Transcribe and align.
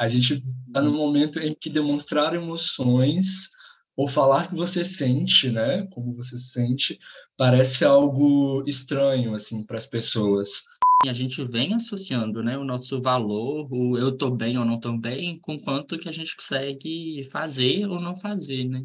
a 0.00 0.08
gente 0.08 0.42
está 0.66 0.80
no 0.80 0.92
momento 0.92 1.38
em 1.38 1.54
que 1.54 1.68
demonstrar 1.68 2.34
emoções 2.34 3.50
ou 3.94 4.08
falar 4.08 4.48
que 4.48 4.54
você 4.54 4.82
sente, 4.82 5.50
né, 5.50 5.86
como 5.90 6.14
você 6.14 6.38
sente, 6.38 6.98
parece 7.36 7.84
algo 7.84 8.64
estranho 8.66 9.34
assim 9.34 9.62
para 9.66 9.76
as 9.76 9.86
pessoas. 9.86 10.62
E 11.04 11.08
a 11.10 11.12
gente 11.12 11.44
vem 11.44 11.74
associando, 11.74 12.42
né, 12.42 12.56
o 12.56 12.64
nosso 12.64 12.98
valor, 13.02 13.68
o 13.70 13.98
eu 13.98 14.16
tô 14.16 14.30
bem 14.30 14.56
ou 14.56 14.64
não 14.64 14.80
tô 14.80 14.96
bem, 14.96 15.38
com 15.38 15.58
quanto 15.58 15.98
que 15.98 16.08
a 16.08 16.12
gente 16.12 16.34
consegue 16.34 17.22
fazer 17.30 17.86
ou 17.86 18.00
não 18.00 18.16
fazer, 18.16 18.64
né? 18.64 18.82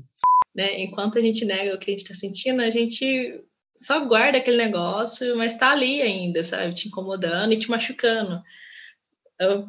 né? 0.54 0.84
Enquanto 0.84 1.18
a 1.18 1.21
gente 1.21 1.45
nega 1.45 1.75
o 1.75 1.79
que 1.79 1.91
a 1.91 1.93
gente 1.93 2.04
está 2.04 2.13
sentindo, 2.13 2.61
a 2.61 2.70
gente 2.70 3.41
só 3.77 4.05
guarda 4.05 4.38
aquele 4.38 4.57
negócio, 4.57 5.38
mas 5.38 5.54
está 5.54 5.71
ali 5.71 6.02
ainda, 6.02 6.43
sabe? 6.43 6.73
Te 6.73 6.89
incomodando 6.89 7.53
e 7.53 7.57
te 7.57 7.70
machucando. 7.70 8.41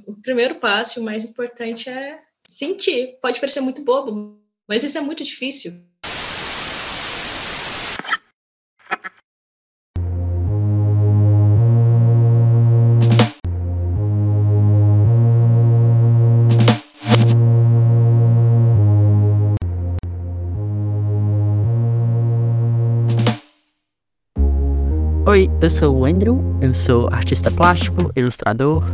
O 0.07 0.15
primeiro 0.23 0.57
passo, 0.57 1.01
o 1.01 1.05
mais 1.05 1.25
importante 1.25 1.91
é 1.91 2.19
sentir. 2.47 3.19
Pode 3.21 3.41
parecer 3.41 3.61
muito 3.61 3.83
bobo, 3.83 4.39
mas 4.69 4.85
isso 4.85 4.97
é 4.97 5.01
muito 5.01 5.25
difícil. 5.25 5.73
Oi, 25.27 25.51
eu 25.61 25.69
sou 25.69 25.97
o 25.99 26.05
Andrew, 26.05 26.41
eu 26.63 26.73
sou 26.73 27.09
artista 27.09 27.51
plástico, 27.51 28.13
ilustrador 28.15 28.85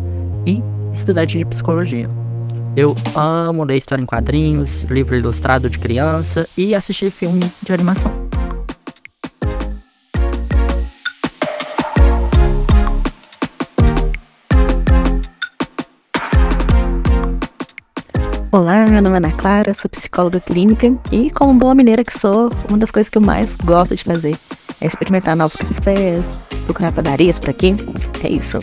e 0.47 0.62
estudante 0.93 1.39
de 1.39 1.45
psicologia. 1.45 2.09
Eu 2.77 2.97
amo 3.15 3.65
ler 3.65 3.77
história 3.77 4.03
em 4.03 4.07
quadrinhos, 4.07 4.84
livro 4.84 5.15
ilustrado 5.15 5.69
de 5.69 5.79
criança 5.79 6.49
e 6.57 6.75
assistir 6.75 7.11
filme 7.11 7.51
de 7.62 7.73
animação. 7.73 8.11
Olá, 18.51 18.84
meu 18.87 19.01
nome 19.01 19.15
é 19.15 19.17
Ana 19.17 19.33
Clara, 19.33 19.73
sou 19.73 19.91
psicóloga 19.91 20.39
clínica 20.39 20.87
e, 21.11 21.31
como 21.31 21.59
boa 21.59 21.75
mineira 21.75 22.05
que 22.05 22.19
sou, 22.19 22.51
uma 22.69 22.77
das 22.77 22.91
coisas 22.91 23.09
que 23.09 23.17
eu 23.17 23.23
mais 23.23 23.56
gosto 23.56 23.97
de 23.97 24.05
fazer 24.05 24.37
é 24.79 24.87
experimentar 24.87 25.34
novos 25.34 25.56
cafés, 25.56 26.31
procurar 26.67 26.93
padarias 26.93 27.39
por 27.39 27.49
aqui. 27.49 27.75
É 28.23 28.29
isso. 28.29 28.61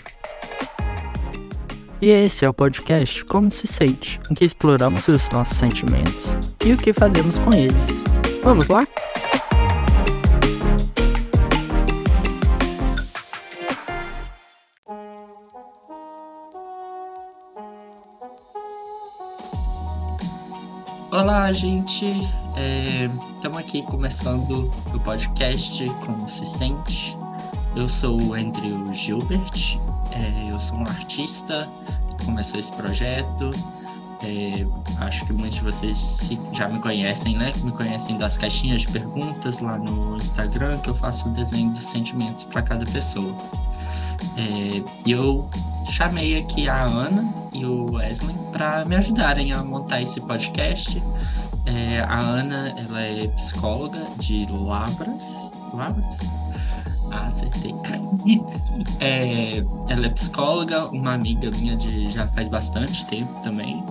E 2.02 2.09
esse 2.11 2.45
é 2.45 2.50
o 2.50 2.53
podcast 2.53 3.25
Como 3.25 3.52
Se 3.52 3.67
Sente, 3.67 4.22
em 4.31 4.33
que 4.33 4.45
exploramos 4.45 5.05
os 5.09 5.28
nossos 5.31 5.58
sentimentos 5.58 6.33
e 6.64 6.72
o 6.72 6.78
que 6.78 6.94
fazemos 6.94 7.38
com 7.39 7.52
eles. 7.52 8.03
Vamos 8.42 8.69
lá? 8.69 8.88
Olá, 21.11 21.52
gente. 21.52 22.05
Estamos 23.36 23.58
é, 23.58 23.61
aqui 23.61 23.83
começando 23.83 24.72
o 24.94 25.00
podcast 25.02 25.86
Como 26.05 26.25
Se 26.30 26.45
Sente. 26.45 27.17
Eu 27.75 27.89
sou 27.89 28.22
o 28.22 28.33
Andrew 28.33 28.86
Gilbert. 28.94 29.88
É, 30.13 30.52
eu 30.52 30.59
sou 30.59 30.77
um 30.79 30.81
artista 30.81 31.69
que 32.17 32.25
começou 32.25 32.59
esse 32.59 32.71
projeto. 32.73 33.52
É, 34.21 34.65
acho 35.05 35.25
que 35.25 35.31
muitos 35.31 35.59
de 35.59 35.64
vocês 35.64 36.30
já 36.52 36.67
me 36.67 36.80
conhecem, 36.80 37.37
né? 37.37 37.53
Me 37.64 37.71
conhecem 37.71 38.17
das 38.17 38.37
caixinhas 38.37 38.81
de 38.81 38.89
perguntas 38.89 39.59
lá 39.59 39.77
no 39.77 40.17
Instagram, 40.17 40.77
que 40.80 40.89
eu 40.89 40.95
faço 40.95 41.30
o 41.30 41.31
desenho 41.31 41.71
dos 41.71 41.83
sentimentos 41.83 42.43
para 42.43 42.61
cada 42.61 42.86
pessoa. 42.86 43.33
É, 44.37 44.83
e 45.05 45.11
eu 45.11 45.49
chamei 45.86 46.37
aqui 46.37 46.67
a 46.67 46.83
Ana 46.83 47.33
e 47.53 47.65
o 47.65 47.93
Wesley 47.93 48.36
para 48.52 48.86
me 48.86 48.95
ajudarem 48.95 49.53
a 49.53 49.64
montar 49.64 50.02
esse 50.02 50.20
podcast. 50.21 51.02
É, 51.65 51.99
a 52.02 52.17
Ana, 52.17 52.73
ela 52.77 53.02
é 53.02 53.27
psicóloga 53.30 54.05
de 54.17 54.47
Lavras. 54.52 55.53
Lavras? 55.73 56.20
Ah, 57.11 57.27
acertei. 57.27 57.73
é, 58.99 59.64
ela 59.89 60.05
é 60.05 60.09
psicóloga, 60.09 60.86
uma 60.87 61.14
amiga 61.14 61.49
minha 61.52 61.75
de 61.75 62.09
já 62.11 62.27
faz 62.27 62.49
bastante 62.49 63.05
tempo 63.05 63.39
também. 63.42 63.83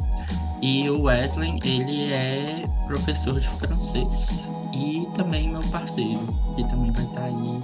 E 0.61 0.89
o 0.91 1.03
Wesley, 1.03 1.61
ele 1.62 2.12
é 2.12 2.62
professor 2.87 3.39
de 3.39 3.49
francês 3.49 4.51
e 4.73 5.06
também 5.15 5.49
meu 5.49 5.62
parceiro, 5.65 6.21
que 6.56 6.69
também 6.69 6.91
vai 6.91 7.05
estar 7.05 7.21
tá 7.21 7.27
aí. 7.27 7.61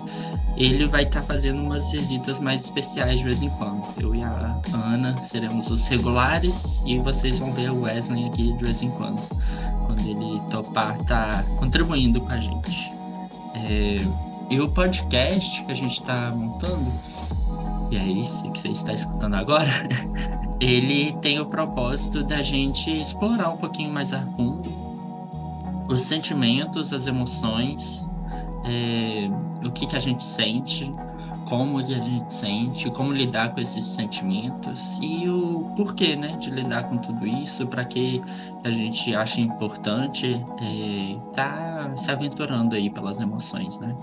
Ele 0.57 0.87
vai 0.87 1.03
estar 1.03 1.21
tá 1.21 1.27
fazendo 1.27 1.61
umas 1.61 1.91
visitas 1.91 2.39
mais 2.39 2.63
especiais 2.63 3.19
de 3.19 3.25
vez 3.25 3.43
em 3.43 3.51
quando. 3.51 3.83
Eu 4.01 4.15
e 4.15 4.23
a 4.23 4.61
Ana 4.73 5.21
seremos 5.21 5.71
os 5.71 5.87
regulares 5.89 6.83
e 6.87 6.99
vocês 6.99 7.41
vão 7.41 7.53
ver 7.53 7.71
o 7.71 7.83
Wesley 7.83 8.27
aqui 8.27 8.53
de 8.53 8.65
vez 8.65 8.83
em 8.83 8.91
quando, 8.91 9.21
quando 9.87 10.01
ele 10.01 10.41
topar 10.51 10.97
tá 10.99 11.45
contribuindo 11.57 12.21
com 12.21 12.31
a 12.31 12.39
gente. 12.39 12.93
É, 13.55 14.01
e 14.51 14.61
o 14.61 14.69
podcast 14.69 15.63
que 15.65 15.73
a 15.73 15.75
gente 15.75 15.95
está 15.95 16.33
montando, 16.35 16.93
e 17.91 17.97
é 17.97 18.07
isso 18.07 18.51
que 18.51 18.59
você 18.59 18.69
está 18.69 18.93
escutando 18.93 19.35
agora, 19.35 19.71
ele 20.61 21.13
tem 21.21 21.41
o 21.41 21.47
propósito 21.47 22.23
da 22.23 22.43
gente 22.43 22.91
explorar 22.91 23.51
um 23.51 23.57
pouquinho 23.57 23.93
mais 23.93 24.13
a 24.13 24.21
fundo 24.33 24.85
os 25.89 26.01
sentimentos, 26.01 26.93
as 26.93 27.07
emoções, 27.07 28.11
é, 28.65 29.29
o 29.67 29.71
que, 29.71 29.87
que 29.87 29.97
a 29.97 30.01
gente 30.01 30.23
sente, 30.23 30.93
como 31.49 31.83
que 31.85 31.95
a 31.95 32.03
gente 32.03 32.33
sente, 32.33 32.91
como 32.91 33.13
lidar 33.13 33.55
com 33.55 33.61
esses 33.61 33.85
sentimentos 33.85 34.99
e 35.03 35.29
o 35.29 35.71
porquê, 35.77 36.17
né, 36.17 36.37
de 36.37 36.51
lidar 36.51 36.85
com 36.85 36.97
tudo 36.97 37.27
isso, 37.27 37.67
para 37.67 37.85
que 37.85 38.23
a 38.65 38.71
gente 38.71 39.15
acha 39.15 39.41
importante 39.41 40.45
é, 40.61 41.17
tá 41.33 41.93
se 41.97 42.11
aventurando 42.11 42.75
aí 42.75 42.89
pelas 42.89 43.21
emoções, 43.21 43.79
né? 43.79 43.95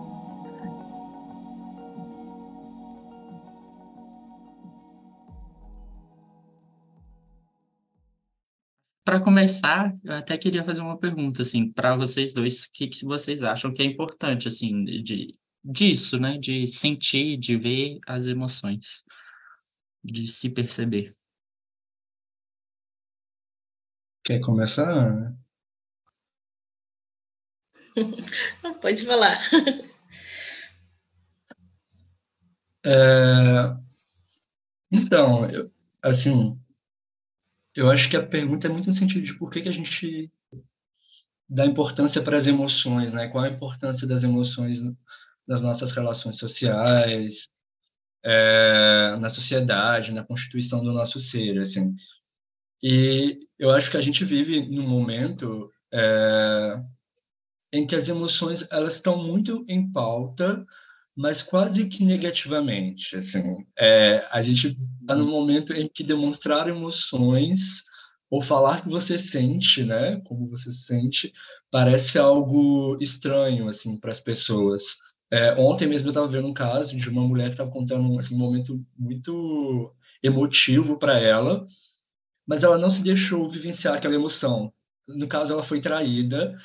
Para 9.11 9.19
começar, 9.19 9.93
eu 10.05 10.13
até 10.13 10.37
queria 10.37 10.63
fazer 10.63 10.79
uma 10.79 10.97
pergunta 10.97 11.41
assim 11.41 11.69
para 11.69 11.97
vocês 11.97 12.31
dois, 12.31 12.63
o 12.63 12.71
que, 12.71 12.87
que 12.87 13.03
vocês 13.03 13.43
acham 13.43 13.73
que 13.73 13.81
é 13.81 13.85
importante 13.85 14.47
assim 14.47 14.85
de 14.85 15.37
disso, 15.61 16.17
né, 16.17 16.37
de 16.37 16.65
sentir, 16.65 17.35
de 17.35 17.57
ver 17.57 17.99
as 18.07 18.27
emoções, 18.27 19.03
de 20.01 20.25
se 20.29 20.49
perceber. 20.49 21.13
Quer 24.23 24.39
começar? 24.39 25.35
Pode 28.81 29.05
falar. 29.05 29.37
É, 32.83 33.77
então, 34.91 35.47
eu, 35.51 35.71
assim, 36.01 36.60
eu 37.75 37.89
acho 37.89 38.09
que 38.09 38.17
a 38.17 38.25
pergunta 38.25 38.67
é 38.67 38.69
muito 38.69 38.87
no 38.87 38.93
sentido 38.93 39.25
de 39.25 39.37
por 39.37 39.49
que, 39.49 39.61
que 39.61 39.69
a 39.69 39.73
gente 39.73 40.31
dá 41.47 41.65
importância 41.65 42.21
para 42.21 42.37
as 42.37 42.47
emoções, 42.47 43.13
né? 43.13 43.27
Qual 43.27 43.43
a 43.43 43.49
importância 43.49 44.07
das 44.07 44.23
emoções 44.23 44.83
nas 45.47 45.61
nossas 45.61 45.91
relações 45.91 46.37
sociais, 46.37 47.49
é, 48.23 49.17
na 49.19 49.29
sociedade, 49.29 50.13
na 50.13 50.23
constituição 50.23 50.83
do 50.83 50.93
nosso 50.93 51.19
ser, 51.19 51.59
assim. 51.59 51.93
E 52.81 53.39
eu 53.59 53.69
acho 53.71 53.91
que 53.91 53.97
a 53.97 54.01
gente 54.01 54.23
vive 54.23 54.61
num 54.69 54.87
momento 54.87 55.71
é, 55.93 56.81
em 57.73 57.85
que 57.85 57.95
as 57.95 58.09
emoções 58.09 58.67
elas 58.71 58.95
estão 58.95 59.21
muito 59.21 59.65
em 59.67 59.91
pauta 59.91 60.65
mas 61.15 61.41
quase 61.41 61.87
que 61.89 62.03
negativamente. 62.03 63.15
Assim, 63.15 63.65
é, 63.77 64.25
a 64.31 64.41
gente 64.41 64.77
está 65.01 65.15
no 65.15 65.25
momento 65.25 65.73
em 65.73 65.87
que 65.87 66.03
demonstrar 66.03 66.67
emoções 66.67 67.83
ou 68.29 68.41
falar 68.41 68.81
que 68.81 68.89
você 68.89 69.19
sente, 69.19 69.83
né, 69.83 70.21
como 70.25 70.49
você 70.49 70.71
sente, 70.71 71.33
parece 71.69 72.17
algo 72.17 72.97
estranho 73.01 73.67
assim 73.67 73.99
para 73.99 74.11
as 74.11 74.21
pessoas. 74.21 74.99
É, 75.29 75.53
ontem 75.59 75.87
mesmo 75.87 76.07
eu 76.07 76.11
estava 76.11 76.27
vendo 76.27 76.47
um 76.47 76.53
caso 76.53 76.95
de 76.95 77.09
uma 77.09 77.27
mulher 77.27 77.45
que 77.45 77.51
estava 77.51 77.71
contando 77.71 78.17
assim, 78.17 78.35
um 78.35 78.39
momento 78.39 78.85
muito 78.97 79.93
emotivo 80.23 80.97
para 80.97 81.19
ela, 81.19 81.65
mas 82.47 82.63
ela 82.63 82.77
não 82.77 82.89
se 82.89 83.01
deixou 83.01 83.49
vivenciar 83.49 83.95
aquela 83.95 84.15
emoção. 84.15 84.73
No 85.07 85.27
caso, 85.27 85.53
ela 85.53 85.63
foi 85.63 85.81
traída 85.81 86.55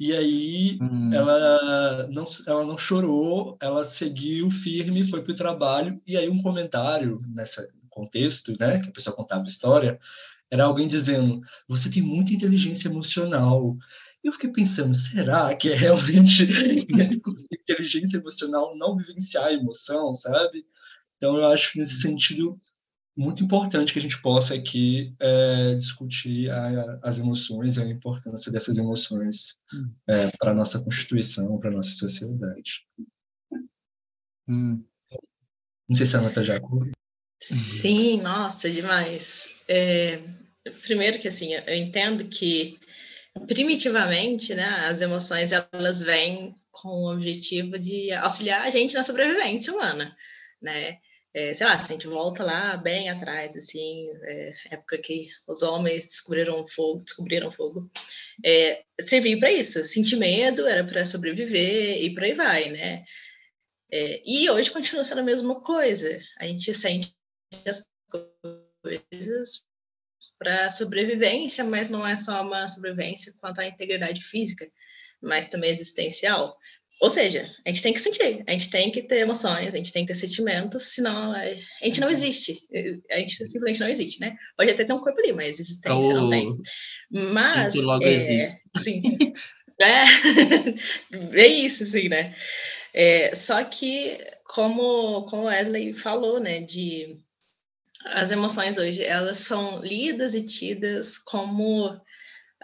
e 0.00 0.16
aí 0.16 0.78
hum. 0.80 1.12
ela, 1.12 2.08
não, 2.08 2.26
ela 2.46 2.64
não 2.64 2.78
chorou, 2.78 3.58
ela 3.60 3.84
seguiu 3.84 4.48
firme, 4.48 5.04
foi 5.04 5.22
para 5.22 5.32
o 5.32 5.36
trabalho. 5.36 6.00
E 6.06 6.16
aí 6.16 6.26
um 6.26 6.40
comentário 6.40 7.18
nesse 7.28 7.68
contexto, 7.90 8.56
né, 8.58 8.80
que 8.80 8.88
a 8.88 8.92
pessoa 8.92 9.14
contava 9.14 9.42
a 9.42 9.46
história, 9.46 10.00
era 10.50 10.64
alguém 10.64 10.88
dizendo: 10.88 11.42
você 11.68 11.90
tem 11.90 12.02
muita 12.02 12.32
inteligência 12.32 12.88
emocional. 12.88 13.76
E 14.24 14.28
eu 14.28 14.32
fiquei 14.32 14.50
pensando: 14.50 14.94
será 14.94 15.54
que 15.54 15.68
é 15.68 15.74
realmente 15.74 16.48
inteligência 17.52 18.16
emocional 18.16 18.74
não 18.78 18.96
vivenciar 18.96 19.48
a 19.48 19.52
emoção, 19.52 20.14
sabe? 20.14 20.64
Então, 21.18 21.36
eu 21.36 21.44
acho 21.44 21.78
nesse 21.78 22.00
sentido 22.00 22.58
muito 23.16 23.44
importante 23.44 23.92
que 23.92 23.98
a 23.98 24.02
gente 24.02 24.20
possa 24.22 24.54
aqui 24.54 25.14
é, 25.18 25.74
discutir 25.74 26.50
a, 26.50 26.98
as 27.02 27.18
emoções, 27.18 27.78
a 27.78 27.86
importância 27.86 28.50
dessas 28.50 28.78
emoções 28.78 29.58
hum. 29.72 29.92
é, 30.08 30.30
para 30.38 30.52
a 30.52 30.54
nossa 30.54 30.80
Constituição, 30.80 31.58
para 31.58 31.70
a 31.70 31.72
nossa 31.72 31.90
sociedade. 31.90 32.86
Hum. 34.48 34.82
Não 35.88 35.96
sei 35.96 36.06
se 36.06 36.16
a 36.16 36.20
Ana 36.20 36.28
está 36.28 36.42
já 36.42 36.60
Sim, 37.42 38.20
nossa, 38.20 38.70
demais. 38.70 39.60
É, 39.66 40.22
primeiro 40.82 41.18
que 41.18 41.28
assim, 41.28 41.54
eu 41.54 41.74
entendo 41.74 42.28
que 42.28 42.78
primitivamente, 43.46 44.54
né, 44.54 44.66
as 44.88 45.00
emoções 45.00 45.52
elas 45.52 46.02
vêm 46.02 46.54
com 46.70 46.88
o 46.88 47.12
objetivo 47.12 47.78
de 47.78 48.12
auxiliar 48.12 48.62
a 48.62 48.70
gente 48.70 48.94
na 48.94 49.02
sobrevivência 49.02 49.72
humana, 49.72 50.16
né? 50.62 50.98
É, 51.32 51.54
sei 51.54 51.66
lá, 51.66 51.80
se 51.80 51.92
a 51.92 51.94
gente 51.94 52.08
volta 52.08 52.42
lá 52.42 52.76
bem 52.76 53.08
atrás, 53.08 53.56
assim, 53.56 54.08
é, 54.24 54.52
época 54.72 54.98
que 54.98 55.28
os 55.46 55.62
homens 55.62 56.06
descobriram 56.06 56.66
fogo, 56.66 57.04
descobriram 57.04 57.52
fogo, 57.52 57.88
é, 58.44 58.82
para 59.38 59.52
isso. 59.52 59.86
Sentir 59.86 60.16
medo 60.16 60.66
era 60.66 60.84
para 60.84 61.06
sobreviver 61.06 62.02
e 62.02 62.12
por 62.12 62.24
aí 62.24 62.34
vai, 62.34 62.70
né? 62.70 63.04
É, 63.92 64.22
e 64.24 64.48
hoje 64.50 64.70
continua 64.70 65.04
sendo 65.04 65.20
a 65.20 65.24
mesma 65.24 65.60
coisa. 65.62 66.20
A 66.38 66.46
gente 66.46 66.72
sente 66.74 67.14
as 67.66 67.88
coisas 68.82 69.64
para 70.38 70.70
sobrevivência, 70.70 71.64
mas 71.64 71.88
não 71.90 72.06
é 72.06 72.16
só 72.16 72.42
uma 72.42 72.68
sobrevivência 72.68 73.34
quanto 73.40 73.60
à 73.60 73.66
integridade 73.66 74.22
física, 74.22 74.70
mas 75.22 75.46
também 75.46 75.70
existencial. 75.70 76.56
Ou 77.00 77.08
seja, 77.08 77.50
a 77.64 77.68
gente 77.70 77.82
tem 77.82 77.92
que 77.94 78.00
sentir, 78.00 78.44
a 78.46 78.52
gente 78.52 78.70
tem 78.70 78.90
que 78.90 79.02
ter 79.02 79.20
emoções, 79.20 79.74
a 79.74 79.76
gente 79.78 79.92
tem 79.92 80.04
que 80.04 80.12
ter 80.12 80.18
sentimentos, 80.18 80.94
senão 80.94 81.32
a 81.32 81.46
gente 81.82 82.00
não 82.00 82.10
existe. 82.10 82.60
A 83.10 83.16
gente 83.16 83.36
simplesmente 83.46 83.80
não 83.80 83.88
existe, 83.88 84.20
né? 84.20 84.36
Pode 84.56 84.70
até 84.70 84.84
ter 84.84 84.92
um 84.92 84.98
corpo 84.98 85.18
ali, 85.18 85.32
mas 85.32 85.58
existência 85.58 86.10
oh, 86.10 86.20
não 86.20 86.28
tem. 86.28 86.60
Mas. 87.32 87.74
Logo 87.76 88.04
é, 88.04 88.12
existe. 88.12 88.58
Sim. 88.76 89.02
é, 89.80 90.04
é 91.40 91.46
isso, 91.46 91.86
sim, 91.86 92.10
né? 92.10 92.34
É, 92.92 93.34
só 93.34 93.64
que, 93.64 94.18
como, 94.44 95.24
como 95.24 95.44
Wesley 95.44 95.94
falou, 95.94 96.38
né, 96.38 96.60
de 96.60 97.16
as 98.06 98.30
emoções 98.30 98.76
hoje, 98.76 99.02
elas 99.02 99.38
são 99.38 99.80
lidas 99.80 100.34
e 100.34 100.44
tidas 100.44 101.18
como 101.18 101.98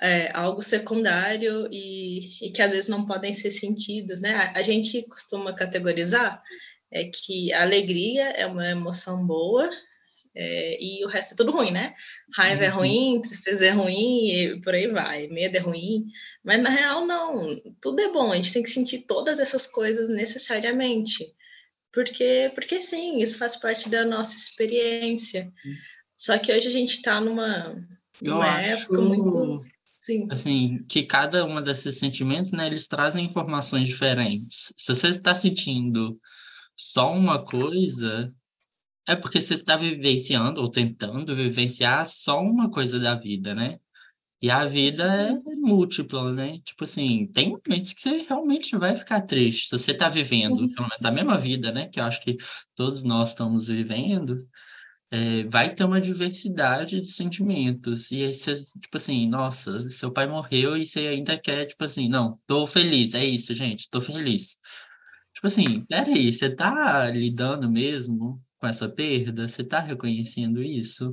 é, 0.00 0.31
algo 0.37 0.60
secundário 0.60 1.69
e, 1.72 2.46
e, 2.46 2.50
que 2.50 2.60
às 2.60 2.72
vezes 2.72 2.88
não 2.88 3.06
podem 3.06 3.32
ser 3.32 3.50
sentidos, 3.50 4.20
né? 4.20 4.34
A, 4.34 4.58
a, 4.58 4.62
gente 4.62 5.02
costuma 5.08 5.54
categorizar 5.54 6.43
é 6.90 7.04
que 7.04 7.52
a 7.52 7.62
alegria 7.62 8.31
é 8.31 8.46
uma 8.46 8.69
emoção 8.69 9.26
boa 9.26 9.69
é, 10.34 10.82
e 10.82 11.04
o 11.04 11.08
resto 11.08 11.32
é 11.32 11.37
tudo 11.37 11.50
ruim, 11.50 11.70
né? 11.70 11.94
Raiva 12.34 12.64
é 12.64 12.69
uhum. 12.69 12.75
é 12.75 12.76
ruim, 12.76 13.22
tristeza 13.22 13.66
é 13.66 13.70
ruim 13.70 14.28
e 14.28 14.60
por 14.60 14.75
aí 14.75 14.87
vai, 14.87 15.28
medo 15.28 15.56
é 15.56 15.60
ruim, 15.60 16.06
mas 16.44 16.62
na 16.62 16.69
real 16.69 17.06
não, 17.06 17.58
tudo 17.81 18.00
é 18.00 18.12
bom, 18.12 18.32
a 18.32 18.37
gente 18.37 18.52
tem 18.52 18.62
que 18.62 18.70
sentir 18.70 19.06
todas 19.06 19.40
essas 19.40 19.66
coisas 19.66 20.10
necessariamente, 20.10 21.34
porque, 21.90 22.52
porque 22.54 22.82
sim, 22.82 23.20
isso 23.22 23.38
faz 23.38 23.56
parte 23.56 23.88
da 23.88 24.04
nossa 24.04 24.37
experiência. 24.37 25.50
Uhum. 25.64 25.75
Só 26.14 26.38
que 26.38 26.52
hoje 26.52 26.69
a 26.69 26.70
gente 26.70 26.96
está 26.96 27.19
numa, 27.20 27.75
numa 28.22 28.60
época 28.60 29.00
muito 29.00 29.66
Sim. 30.06 30.29
Assim, 30.31 30.85
que 30.88 31.03
cada 31.03 31.44
uma 31.44 31.61
desses 31.61 31.99
sentimentos, 31.99 32.53
né, 32.53 32.67
eles 32.67 32.87
trazem 32.87 33.26
informações 33.26 33.88
diferentes. 33.88 34.73
Se 34.76 34.94
você 34.94 35.08
está 35.08 35.35
sentindo 35.35 36.17
só 36.76 37.12
uma 37.12 37.43
coisa, 37.43 38.32
é 39.08 39.17
porque 39.17 39.41
você 39.41 39.55
está 39.55 39.76
vivenciando 39.76 40.61
ou 40.61 40.70
tentando 40.70 41.35
vivenciar 41.35 42.06
só 42.06 42.41
uma 42.41 42.70
coisa 42.70 43.00
da 43.00 43.17
vida, 43.17 43.53
né? 43.53 43.81
E 44.41 44.49
a 44.49 44.64
vida 44.64 45.03
Sim. 45.03 45.50
é 45.50 45.56
múltipla, 45.56 46.32
né? 46.32 46.61
Tipo 46.64 46.85
assim, 46.85 47.26
tem 47.32 47.49
momentos 47.49 47.93
que 47.93 48.00
você 48.00 48.26
realmente 48.29 48.76
vai 48.76 48.94
ficar 48.94 49.23
triste. 49.23 49.69
Se 49.69 49.79
você 49.79 49.91
está 49.91 50.09
vivendo, 50.09 50.56
pelo 50.73 50.88
menos 50.88 51.05
a 51.05 51.11
mesma 51.11 51.37
vida, 51.37 51.73
né? 51.73 51.88
Que 51.88 51.99
eu 51.99 52.05
acho 52.05 52.20
que 52.20 52.37
todos 52.76 53.02
nós 53.02 53.31
estamos 53.31 53.67
vivendo, 53.67 54.38
é, 55.11 55.44
vai 55.44 55.75
ter 55.75 55.85
uma 55.85 56.00
diversidade 56.00 57.00
de 57.00 57.11
sentimentos. 57.11 58.11
E 58.11 58.25
aí 58.25 58.35
você, 58.35 58.55
tipo 58.55 58.97
assim, 58.97 59.29
nossa, 59.29 59.88
seu 59.91 60.11
pai 60.11 60.26
morreu 60.26 60.76
e 60.76 60.85
você 60.85 61.00
ainda 61.08 61.38
quer, 61.38 61.67
tipo 61.67 61.85
assim, 61.85 62.08
não, 62.08 62.38
tô 62.47 62.67
feliz, 62.67 63.14
é 63.14 63.25
isso, 63.25 63.55
gente, 63.55 63.91
tô 63.91 64.00
feliz. 64.00 64.58
Tipo 65.32 65.47
assim, 65.47 65.81
peraí, 65.85 66.32
você 66.32 66.50
tá 66.50 67.08
lidando 67.11 67.70
mesmo 67.70 68.41
com 68.58 68.67
essa 68.67 68.88
perda? 68.88 69.47
Você 69.47 69.62
tá 69.62 69.81
reconhecendo 69.81 70.62
isso? 70.62 71.12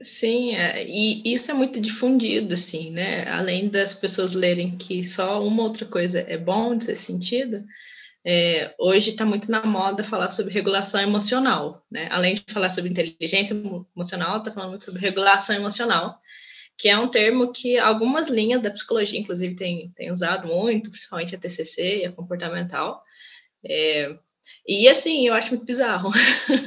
Sim, 0.00 0.54
é, 0.54 0.86
e 0.86 1.34
isso 1.34 1.50
é 1.50 1.54
muito 1.54 1.80
difundido, 1.80 2.54
assim, 2.54 2.90
né? 2.90 3.26
Além 3.28 3.68
das 3.68 3.94
pessoas 3.94 4.34
lerem 4.34 4.76
que 4.76 5.02
só 5.02 5.42
uma 5.44 5.62
outra 5.62 5.86
coisa 5.86 6.20
é 6.20 6.36
bom 6.36 6.76
de 6.76 6.84
ser 6.84 6.94
sentido, 6.94 7.64
é, 8.28 8.74
hoje 8.76 9.10
está 9.10 9.24
muito 9.24 9.48
na 9.48 9.64
moda 9.64 10.02
falar 10.02 10.28
sobre 10.30 10.52
regulação 10.52 11.00
emocional, 11.00 11.80
né? 11.88 12.08
Além 12.10 12.34
de 12.34 12.42
falar 12.48 12.68
sobre 12.70 12.90
inteligência 12.90 13.54
emocional, 13.94 14.38
está 14.38 14.50
falando 14.50 14.70
muito 14.70 14.84
sobre 14.84 15.00
regulação 15.00 15.54
emocional, 15.54 16.18
que 16.76 16.88
é 16.88 16.98
um 16.98 17.06
termo 17.06 17.52
que 17.52 17.78
algumas 17.78 18.28
linhas 18.28 18.60
da 18.60 18.70
psicologia, 18.72 19.20
inclusive, 19.20 19.54
têm 19.54 19.92
tem 19.94 20.10
usado 20.10 20.48
muito, 20.48 20.90
principalmente 20.90 21.36
a 21.36 21.38
TCC 21.38 22.00
e 22.00 22.04
a 22.04 22.10
comportamental. 22.10 23.00
É, 23.64 24.18
e 24.66 24.88
assim, 24.88 25.28
eu 25.28 25.34
acho 25.34 25.50
muito 25.50 25.64
bizarro 25.64 26.10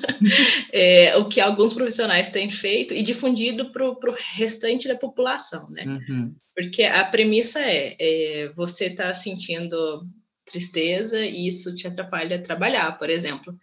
é, 0.71 1.17
o 1.17 1.25
que 1.25 1.41
alguns 1.41 1.73
profissionais 1.73 2.29
têm 2.29 2.49
feito 2.49 2.93
e 2.93 3.01
difundido 3.01 3.69
para 3.71 3.85
o 3.85 4.15
restante 4.35 4.87
da 4.87 4.95
população, 4.95 5.69
né? 5.71 5.83
Uhum. 5.85 6.33
Porque 6.55 6.83
a 6.83 7.03
premissa 7.03 7.59
é, 7.59 7.95
é 7.99 8.51
você 8.55 8.85
está 8.85 9.13
sentindo 9.13 10.07
tristeza 10.49 11.25
e 11.25 11.47
isso 11.47 11.75
te 11.75 11.87
atrapalha 11.87 12.37
a 12.37 12.41
trabalhar, 12.41 12.97
por 12.97 13.09
exemplo. 13.09 13.57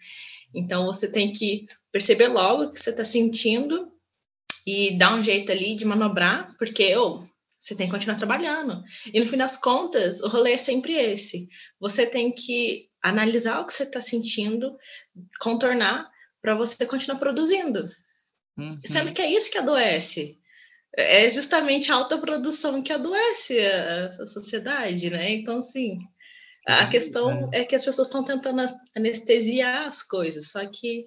Então 0.55 0.87
você 0.87 1.11
tem 1.11 1.33
que 1.33 1.67
perceber 1.93 2.29
logo 2.29 2.65
o 2.65 2.71
que 2.71 2.81
você 2.81 2.91
está 2.91 3.05
sentindo 3.05 3.93
e 4.67 4.97
dar 4.99 5.15
um 5.15 5.23
jeito 5.23 5.53
ali 5.53 5.77
de 5.77 5.85
manobrar, 5.85 6.55
porque 6.59 6.97
oh, 6.97 7.23
você 7.59 7.75
tem 7.75 7.87
que 7.87 7.93
continuar 7.93 8.17
trabalhando. 8.17 8.83
E 9.13 9.21
no 9.21 9.27
fim 9.27 9.37
das 9.37 9.57
contas, 9.57 10.21
o 10.21 10.29
rolê 10.29 10.53
é 10.53 10.59
sempre 10.59 10.95
esse. 10.95 11.49
Você 11.81 12.07
tem 12.07 12.33
que 12.33 12.89
analisar 13.03 13.61
o 13.61 13.67
que 13.67 13.73
você 13.73 13.85
está 13.85 14.01
sentindo, 14.01 14.77
contornar 15.41 16.09
para 16.43 16.55
você 16.55 16.85
continuar 16.87 17.19
produzindo. 17.19 17.85
Uhum. 18.57 18.77
Sendo 18.85 19.13
que 19.13 19.23
é 19.23 19.31
isso 19.31 19.51
que 19.51 19.59
adoece. 19.59 20.39
É 20.97 21.29
justamente 21.29 21.93
a 21.93 21.97
alta 21.97 22.19
produção 22.19 22.83
que 22.83 22.93
adoece 22.93 23.59
a, 23.61 24.07
a 24.07 24.27
sociedade, 24.27 25.11
né? 25.11 25.33
Então, 25.33 25.59
assim, 25.59 25.99
a 26.67 26.85
uhum, 26.85 26.91
questão 26.91 27.51
é. 27.53 27.61
é 27.61 27.65
que 27.65 27.75
as 27.75 27.85
pessoas 27.85 28.09
estão 28.09 28.25
tentando 28.25 28.61
anestesiar 28.97 29.87
as 29.87 30.03
coisas, 30.03 30.51
só 30.51 30.67
que, 30.67 31.07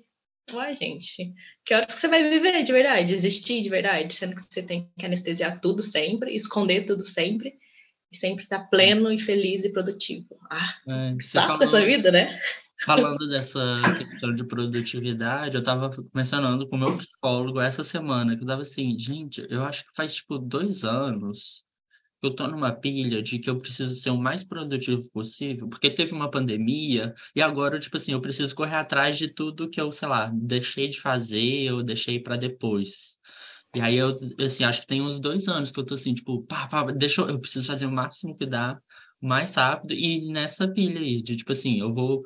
uai, 0.53 0.73
gente, 0.73 1.33
que 1.65 1.73
horas 1.73 1.93
que 1.93 1.99
você 1.99 2.07
vai 2.07 2.27
viver 2.29 2.63
de 2.63 2.71
verdade, 2.71 3.13
existir 3.13 3.61
de 3.61 3.69
verdade, 3.69 4.13
sendo 4.13 4.35
que 4.35 4.41
você 4.41 4.63
tem 4.63 4.89
que 4.97 5.05
anestesiar 5.05 5.59
tudo 5.59 5.83
sempre, 5.83 6.33
esconder 6.33 6.85
tudo 6.85 7.03
sempre, 7.03 7.57
e 8.11 8.17
sempre 8.17 8.43
estar 8.43 8.67
pleno 8.69 9.11
e 9.11 9.19
feliz 9.19 9.63
e 9.63 9.71
produtivo. 9.71 10.29
Ah, 10.49 10.75
é, 10.87 11.15
saco 11.21 11.47
falando, 11.47 11.63
essa 11.63 11.85
vida, 11.85 12.11
né? 12.11 12.39
Falando 12.85 13.27
dessa 13.27 13.59
questão 13.97 14.33
de 14.33 14.45
produtividade, 14.45 15.55
eu 15.55 15.59
estava 15.59 15.89
mencionando 16.15 16.67
com 16.67 16.77
o 16.77 16.79
meu 16.79 16.97
psicólogo 16.97 17.59
essa 17.59 17.83
semana, 17.83 18.35
que 18.35 18.43
eu 18.43 18.47
tava 18.47 18.61
assim, 18.61 18.97
gente, 18.97 19.45
eu 19.49 19.63
acho 19.63 19.83
que 19.83 19.91
faz, 19.95 20.15
tipo, 20.15 20.39
dois 20.39 20.83
anos 20.83 21.68
eu 22.21 22.35
tô 22.35 22.47
numa 22.47 22.71
pilha 22.71 23.21
de 23.21 23.39
que 23.39 23.49
eu 23.49 23.57
preciso 23.57 23.95
ser 23.95 24.09
o 24.09 24.17
mais 24.17 24.43
produtivo 24.43 25.09
possível, 25.11 25.67
porque 25.69 25.89
teve 25.89 26.13
uma 26.13 26.29
pandemia 26.29 27.13
e 27.35 27.41
agora, 27.41 27.79
tipo 27.79 27.97
assim, 27.97 28.13
eu 28.13 28.21
preciso 28.21 28.55
correr 28.55 28.75
atrás 28.75 29.17
de 29.17 29.27
tudo 29.27 29.69
que 29.69 29.79
eu, 29.79 29.91
sei 29.91 30.07
lá, 30.07 30.31
deixei 30.33 30.87
de 30.87 30.99
fazer, 30.99 31.63
eu 31.63 31.83
deixei 31.83 32.19
para 32.19 32.35
depois. 32.35 33.19
E 33.75 33.81
aí 33.81 33.95
eu, 33.97 34.11
assim, 34.39 34.63
acho 34.63 34.81
que 34.81 34.87
tem 34.87 35.01
uns 35.01 35.19
dois 35.19 35.47
anos 35.47 35.71
que 35.71 35.79
eu 35.79 35.85
tô 35.85 35.93
assim, 35.93 36.13
tipo, 36.13 36.41
pá, 36.43 36.67
pá, 36.67 36.83
deixa 36.85 37.21
eu, 37.21 37.29
eu 37.29 37.39
preciso 37.39 37.67
fazer 37.67 37.85
o 37.85 37.91
máximo 37.91 38.35
que 38.35 38.45
dá, 38.45 38.75
mais 39.21 39.55
rápido, 39.55 39.93
e 39.93 40.31
nessa 40.31 40.67
pilha 40.67 40.99
aí, 40.99 41.21
de 41.21 41.35
tipo 41.37 41.51
assim, 41.51 41.79
eu 41.79 41.93
vou 41.93 42.21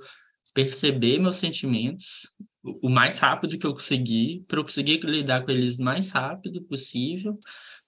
perceber 0.54 1.20
meus 1.20 1.36
sentimentos 1.36 2.34
o 2.82 2.90
mais 2.90 3.20
rápido 3.20 3.58
que 3.58 3.66
eu 3.66 3.74
conseguir, 3.74 4.42
para 4.48 4.60
eu 4.60 4.64
conseguir 4.64 5.00
lidar 5.04 5.44
com 5.44 5.52
eles 5.52 5.80
o 5.80 5.84
mais 5.84 6.12
rápido 6.12 6.62
possível, 6.64 7.38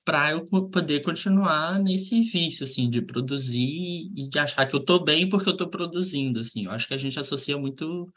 para 0.05 0.31
eu 0.31 0.45
poder 0.69 1.01
continuar 1.01 1.79
nesse 1.79 2.21
vício, 2.21 2.63
assim, 2.65 2.89
de 2.89 3.01
produzir 3.01 4.07
e 4.15 4.29
de 4.29 4.39
achar 4.39 4.65
que 4.67 4.75
eu 4.75 4.85
tô 4.85 5.03
bem 5.03 5.27
porque 5.29 5.50
eu 5.50 5.57
tô 5.57 5.69
produzindo, 5.69 6.39
assim. 6.41 6.65
Eu 6.65 6.71
acho 6.71 6.88
que 6.88 6.93
a 6.93 6.97
gente 6.97 7.19
associa 7.19 7.57
muito 7.57 8.12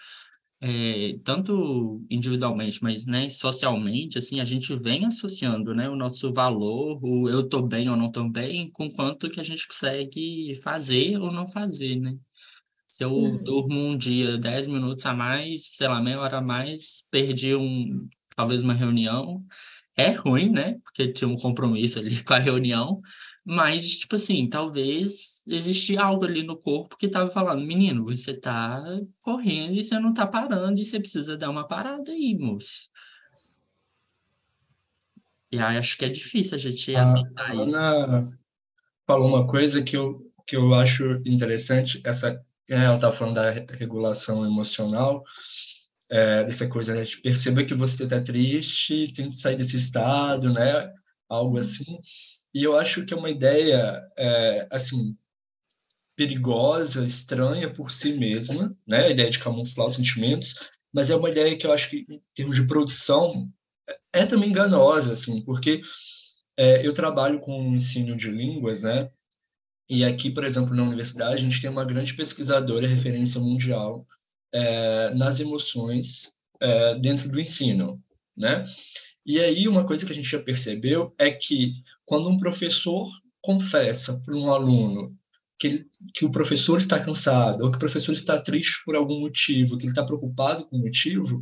é, 0.60 1.18
tanto 1.24 2.04
individualmente, 2.10 2.82
mas 2.82 3.06
né, 3.06 3.28
socialmente, 3.28 4.18
assim, 4.18 4.40
a 4.40 4.44
gente 4.44 4.74
vem 4.76 5.06
associando 5.06 5.74
né, 5.74 5.88
o 5.88 5.96
nosso 5.96 6.32
valor, 6.32 6.98
o 7.02 7.28
eu 7.28 7.48
tô 7.48 7.62
bem 7.62 7.88
ou 7.88 7.96
não 7.96 8.10
tô 8.10 8.28
bem, 8.28 8.70
com 8.72 8.90
quanto 8.90 9.30
que 9.30 9.40
a 9.40 9.44
gente 9.44 9.66
consegue 9.68 10.54
fazer 10.62 11.18
ou 11.18 11.32
não 11.32 11.46
fazer, 11.48 11.96
né? 12.00 12.16
Se 12.86 13.04
eu 13.04 13.10
Uhum. 13.12 13.44
durmo 13.44 13.74
um 13.78 13.96
dia 13.98 14.38
10 14.38 14.66
minutos 14.66 15.04
a 15.06 15.14
mais, 15.14 15.76
sei 15.76 15.88
lá, 15.88 16.00
meia 16.02 16.20
hora 16.20 16.38
a 16.38 16.42
mais, 16.42 17.04
perdi 17.10 17.54
um, 17.54 18.08
talvez 18.36 18.62
uma 18.62 18.74
reunião, 18.74 19.44
é 19.98 20.12
ruim, 20.12 20.48
né? 20.50 20.78
Porque 20.84 21.12
tinha 21.12 21.28
um 21.28 21.36
compromisso 21.36 21.98
ali 21.98 22.08
com 22.22 22.32
a 22.32 22.38
reunião, 22.38 23.02
mas, 23.44 23.98
tipo 23.98 24.14
assim, 24.14 24.48
talvez 24.48 25.42
existia 25.46 26.02
algo 26.02 26.24
ali 26.24 26.44
no 26.44 26.56
corpo 26.56 26.96
que 26.96 27.06
estava 27.06 27.28
falando, 27.30 27.66
menino, 27.66 28.04
você 28.04 28.32
tá 28.32 28.80
correndo 29.20 29.74
e 29.74 29.82
você 29.82 29.98
não 29.98 30.14
tá 30.14 30.26
parando, 30.26 30.78
e 30.80 30.84
você 30.84 31.00
precisa 31.00 31.36
dar 31.36 31.50
uma 31.50 31.66
parada 31.66 32.12
aí, 32.12 32.38
moço. 32.38 32.90
E 35.50 35.58
aí 35.58 35.76
acho 35.76 35.98
que 35.98 36.04
é 36.04 36.08
difícil 36.08 36.54
a 36.54 36.58
gente 36.58 36.94
A 36.94 37.02
aceitar 37.02 37.66
isso. 37.66 37.76
Ana 37.76 38.38
falou 39.06 39.28
uma 39.28 39.46
coisa 39.46 39.82
que 39.82 39.96
eu, 39.96 40.30
que 40.46 40.54
eu 40.54 40.74
acho 40.74 41.22
interessante, 41.24 42.00
essa, 42.04 42.40
ela 42.68 42.96
está 42.96 43.10
falando 43.10 43.36
da 43.36 43.50
regulação 43.50 44.44
emocional, 44.44 45.24
é, 46.10 46.44
dessa 46.44 46.68
coisa, 46.68 46.94
né, 46.94 47.02
de 47.02 47.20
perceba 47.20 47.64
que 47.64 47.74
você 47.74 48.04
está 48.04 48.20
triste, 48.20 49.12
tente 49.12 49.36
sair 49.36 49.56
desse 49.56 49.76
estado, 49.76 50.52
né, 50.52 50.90
algo 51.28 51.58
assim, 51.58 51.98
e 52.54 52.64
eu 52.64 52.76
acho 52.76 53.04
que 53.04 53.12
é 53.12 53.16
uma 53.16 53.30
ideia, 53.30 54.02
é, 54.16 54.66
assim, 54.70 55.16
perigosa, 56.16 57.04
estranha 57.04 57.72
por 57.72 57.90
si 57.90 58.14
mesma, 58.18 58.76
né, 58.86 59.04
a 59.04 59.10
ideia 59.10 59.30
de 59.30 59.38
camuflar 59.38 59.86
os 59.86 59.94
sentimentos, 59.94 60.54
mas 60.92 61.10
é 61.10 61.16
uma 61.16 61.30
ideia 61.30 61.56
que 61.56 61.66
eu 61.66 61.72
acho 61.72 61.90
que, 61.90 62.06
em 62.08 62.20
termos 62.34 62.56
de 62.56 62.66
produção, 62.66 63.48
é 64.12 64.26
também 64.26 64.48
enganosa, 64.48 65.12
assim, 65.12 65.42
porque 65.42 65.82
é, 66.56 66.86
eu 66.86 66.92
trabalho 66.92 67.38
com 67.40 67.74
ensino 67.74 68.16
de 68.16 68.30
línguas, 68.30 68.82
né? 68.82 69.10
E 69.88 70.04
aqui, 70.04 70.30
por 70.30 70.44
exemplo, 70.44 70.74
na 70.74 70.82
universidade, 70.82 71.34
a 71.34 71.36
gente 71.36 71.60
tem 71.60 71.70
uma 71.70 71.84
grande 71.84 72.14
pesquisadora, 72.14 72.86
referência 72.86 73.40
mundial, 73.40 74.06
é, 74.52 75.14
nas 75.14 75.40
emoções 75.40 76.32
é, 76.60 76.98
dentro 76.98 77.30
do 77.30 77.40
ensino, 77.40 78.02
né? 78.36 78.64
E 79.24 79.38
aí, 79.40 79.68
uma 79.68 79.84
coisa 79.84 80.06
que 80.06 80.12
a 80.12 80.14
gente 80.14 80.28
já 80.28 80.40
percebeu 80.40 81.14
é 81.18 81.30
que 81.30 81.74
quando 82.06 82.28
um 82.28 82.38
professor 82.38 83.06
confessa 83.42 84.20
para 84.24 84.34
um 84.34 84.50
aluno 84.50 85.14
que, 85.58 85.66
ele, 85.66 85.86
que 86.14 86.24
o 86.24 86.30
professor 86.30 86.78
está 86.78 86.98
cansado, 86.98 87.64
ou 87.64 87.70
que 87.70 87.76
o 87.76 87.80
professor 87.80 88.12
está 88.12 88.40
triste 88.40 88.82
por 88.84 88.96
algum 88.96 89.20
motivo, 89.20 89.76
que 89.76 89.84
ele 89.84 89.92
está 89.92 90.04
preocupado 90.04 90.64
com 90.66 90.76
o 90.76 90.80
motivo, 90.80 91.40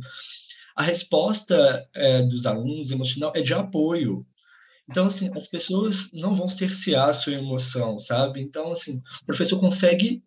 a 0.75 0.83
resposta 0.83 1.87
é, 1.95 2.23
dos 2.23 2.45
alunos 2.45 2.91
emocional 2.91 3.31
é 3.35 3.41
de 3.41 3.53
apoio. 3.53 4.25
Então, 4.89 5.07
assim, 5.07 5.29
as 5.33 5.47
pessoas 5.47 6.09
não 6.13 6.35
vão 6.35 6.47
cercear 6.47 7.09
a 7.09 7.13
sua 7.13 7.33
emoção, 7.33 7.99
sabe? 7.99 8.41
Então, 8.41 8.71
assim, 8.71 9.01
o 9.21 9.25
professor 9.25 9.59
consegue 9.59 10.23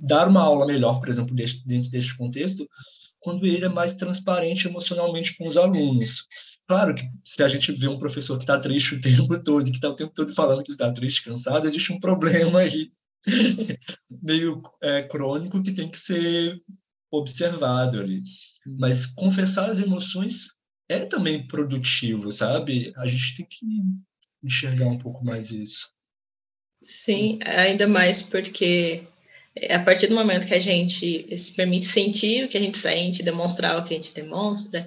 dar 0.00 0.28
uma 0.28 0.42
aula 0.42 0.66
melhor, 0.66 0.98
por 1.00 1.08
exemplo, 1.08 1.34
dentro 1.34 1.90
deste 1.90 2.16
contexto, 2.16 2.68
quando 3.18 3.46
ele 3.46 3.64
é 3.64 3.68
mais 3.68 3.94
transparente 3.94 4.68
emocionalmente 4.68 5.36
com 5.36 5.46
os 5.46 5.56
alunos. 5.56 6.26
Claro 6.66 6.94
que 6.94 7.02
se 7.24 7.42
a 7.42 7.48
gente 7.48 7.72
vê 7.72 7.88
um 7.88 7.98
professor 7.98 8.36
que 8.36 8.44
está 8.44 8.58
triste 8.60 8.94
o 8.94 9.00
tempo 9.00 9.42
todo, 9.42 9.64
que 9.64 9.76
está 9.76 9.88
o 9.88 9.96
tempo 9.96 10.12
todo 10.14 10.32
falando 10.32 10.62
que 10.62 10.72
está 10.72 10.92
triste, 10.92 11.24
cansado, 11.24 11.66
existe 11.66 11.92
um 11.92 11.98
problema 11.98 12.60
aí 12.60 12.90
meio 14.22 14.62
é, 14.82 15.02
crônico 15.02 15.62
que 15.62 15.72
tem 15.72 15.88
que 15.88 15.98
ser 15.98 16.60
observado 17.10 18.00
ali. 18.00 18.22
Mas 18.78 19.06
confessar 19.06 19.70
as 19.70 19.80
emoções 19.80 20.56
é 20.88 21.04
também 21.04 21.46
produtivo, 21.46 22.30
sabe? 22.30 22.92
A 22.96 23.06
gente 23.06 23.36
tem 23.36 23.46
que 23.48 23.66
enxergar 24.42 24.86
um 24.86 24.98
pouco 24.98 25.24
mais 25.24 25.50
isso. 25.50 25.88
Sim, 26.82 27.38
ainda 27.44 27.88
mais 27.88 28.22
porque 28.22 29.02
a 29.70 29.78
partir 29.80 30.08
do 30.08 30.14
momento 30.14 30.46
que 30.46 30.54
a 30.54 30.60
gente 30.60 31.26
se 31.36 31.54
permite 31.54 31.86
sentir 31.86 32.44
o 32.44 32.48
que 32.48 32.58
a 32.58 32.60
gente 32.60 32.76
sente, 32.76 33.22
demonstrar 33.22 33.78
o 33.78 33.84
que 33.84 33.94
a 33.94 33.96
gente 33.96 34.12
demonstra, 34.12 34.86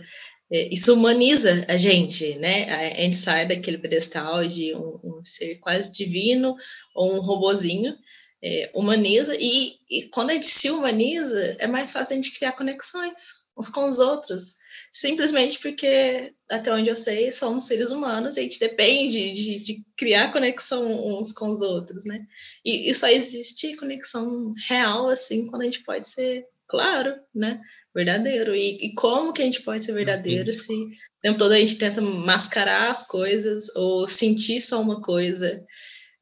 isso 0.51 0.93
humaniza 0.95 1.65
a 1.67 1.77
gente, 1.77 2.35
né? 2.35 2.95
A 2.97 3.01
gente 3.01 3.15
sai 3.15 3.47
daquele 3.47 3.77
pedestal 3.77 4.45
de 4.45 4.73
um, 4.73 4.99
um 5.03 5.23
ser 5.23 5.55
quase 5.59 5.91
divino 5.91 6.55
ou 6.95 7.15
um 7.15 7.21
robozinho, 7.21 7.95
é, 8.43 8.71
humaniza, 8.73 9.35
e, 9.38 9.73
e 9.89 10.03
quando 10.09 10.29
a 10.29 10.33
gente 10.33 10.47
se 10.47 10.71
humaniza, 10.71 11.55
é 11.59 11.67
mais 11.67 11.91
fácil 11.91 12.13
a 12.13 12.15
gente 12.15 12.33
criar 12.38 12.53
conexões 12.53 13.39
uns 13.57 13.67
com 13.67 13.88
os 13.88 13.99
outros 13.99 14.55
simplesmente 14.91 15.60
porque, 15.60 16.34
até 16.50 16.74
onde 16.74 16.89
eu 16.89 16.96
sei, 16.96 17.31
somos 17.31 17.65
seres 17.65 17.91
humanos 17.91 18.36
e 18.36 18.39
a 18.39 18.43
gente 18.43 18.60
depende 18.60 19.31
de, 19.31 19.63
de 19.63 19.86
criar 19.98 20.31
conexão 20.31 21.19
uns 21.19 21.31
com 21.31 21.50
os 21.50 21.62
outros, 21.62 22.05
né? 22.05 22.25
E, 22.65 22.89
e, 22.89 22.93
só 22.93 23.08
existe 23.08 23.75
conexão 23.75 24.53
real, 24.67 25.10
assim, 25.10 25.46
quando 25.48 25.63
a 25.63 25.65
gente 25.65 25.84
pode 25.84 26.08
ser, 26.08 26.43
claro, 26.67 27.15
né? 27.34 27.60
Verdadeiro. 27.93 28.55
E, 28.55 28.77
e 28.88 28.93
como 28.93 29.34
que 29.34 29.41
a 29.41 29.46
gente 29.46 29.62
pode 29.62 29.84
ser 29.86 29.93
verdadeiro 29.93 30.51
se 30.53 30.74
o 30.74 30.89
tempo 31.22 31.38
todo 31.38 31.51
a 31.51 31.60
gente 31.60 31.77
tenta 31.77 32.01
mascarar 32.01 32.89
as 32.89 33.05
coisas 33.08 33.74
ou 33.75 34.08
sentir 34.08 34.62
só 34.62 34.81
uma 34.81 35.01
coisa? 35.01 35.63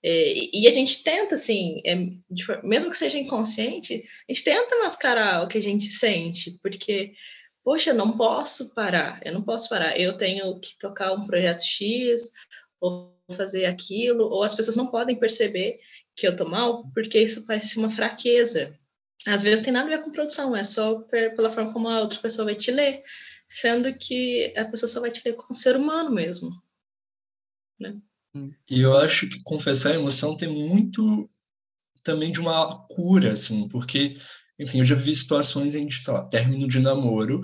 É, 0.04 0.34
e 0.54 0.68
a 0.68 0.72
gente 0.72 1.04
tenta, 1.04 1.36
assim, 1.36 1.82
é, 1.86 1.96
mesmo 2.64 2.90
que 2.90 2.98
seja 2.98 3.18
inconsciente, 3.18 3.96
a 4.30 4.34
gente 4.34 4.44
tenta 4.44 4.78
mascarar 4.80 5.44
o 5.44 5.48
que 5.48 5.58
a 5.58 5.62
gente 5.62 5.86
sente, 5.86 6.58
porque 6.62 7.14
poxa, 7.68 7.90
eu 7.90 7.96
não 7.96 8.16
posso 8.16 8.74
parar, 8.74 9.20
eu 9.26 9.34
não 9.34 9.44
posso 9.44 9.68
parar, 9.68 10.00
eu 10.00 10.16
tenho 10.16 10.58
que 10.58 10.78
tocar 10.80 11.12
um 11.12 11.26
projeto 11.26 11.60
X, 11.66 12.32
ou 12.80 13.14
fazer 13.34 13.66
aquilo, 13.66 14.24
ou 14.24 14.42
as 14.42 14.56
pessoas 14.56 14.78
não 14.78 14.88
podem 14.88 15.20
perceber 15.20 15.78
que 16.16 16.26
eu 16.26 16.34
tô 16.34 16.48
mal, 16.48 16.90
porque 16.94 17.20
isso 17.20 17.46
parece 17.46 17.78
uma 17.78 17.90
fraqueza. 17.90 18.74
Às 19.28 19.44
vezes 19.44 19.66
tem 19.66 19.74
nada 19.74 19.86
a 19.86 19.98
ver 19.98 20.02
com 20.02 20.14
produção, 20.14 20.56
é 20.56 20.64
só 20.64 21.02
pela 21.02 21.52
forma 21.52 21.74
como 21.74 21.90
a 21.90 22.00
outra 22.00 22.18
pessoa 22.20 22.46
vai 22.46 22.56
te 22.56 22.72
ler, 22.72 23.04
sendo 23.46 23.94
que 23.98 24.54
a 24.56 24.64
pessoa 24.64 24.88
só 24.88 25.02
vai 25.02 25.12
te 25.12 25.22
ler 25.26 25.36
como 25.36 25.54
ser 25.54 25.76
humano 25.76 26.10
mesmo. 26.10 26.50
Né? 27.78 28.00
E 28.70 28.80
eu 28.80 28.96
acho 28.96 29.28
que 29.28 29.44
confessar 29.44 29.92
a 29.92 29.96
emoção 29.96 30.38
tem 30.38 30.48
muito 30.48 31.30
também 32.02 32.32
de 32.32 32.40
uma 32.40 32.88
cura, 32.88 33.34
assim, 33.34 33.68
porque 33.68 34.16
enfim, 34.60 34.80
eu 34.80 34.84
já 34.84 34.96
vi 34.96 35.16
situações 35.16 35.76
em, 35.76 35.90
sei 35.90 36.14
lá, 36.14 36.24
término 36.24 36.68
de 36.68 36.80
namoro, 36.80 37.42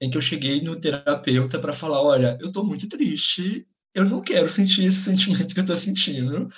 em 0.00 0.10
que 0.10 0.16
eu 0.16 0.22
cheguei 0.22 0.60
no 0.60 0.76
terapeuta 0.76 1.58
para 1.58 1.72
falar: 1.72 2.02
olha, 2.02 2.38
eu 2.40 2.48
estou 2.48 2.64
muito 2.64 2.88
triste, 2.88 3.66
eu 3.94 4.04
não 4.04 4.20
quero 4.20 4.48
sentir 4.48 4.84
esse 4.84 5.02
sentimento 5.02 5.54
que 5.54 5.60
eu 5.60 5.64
estou 5.64 5.76
sentindo. 5.76 6.48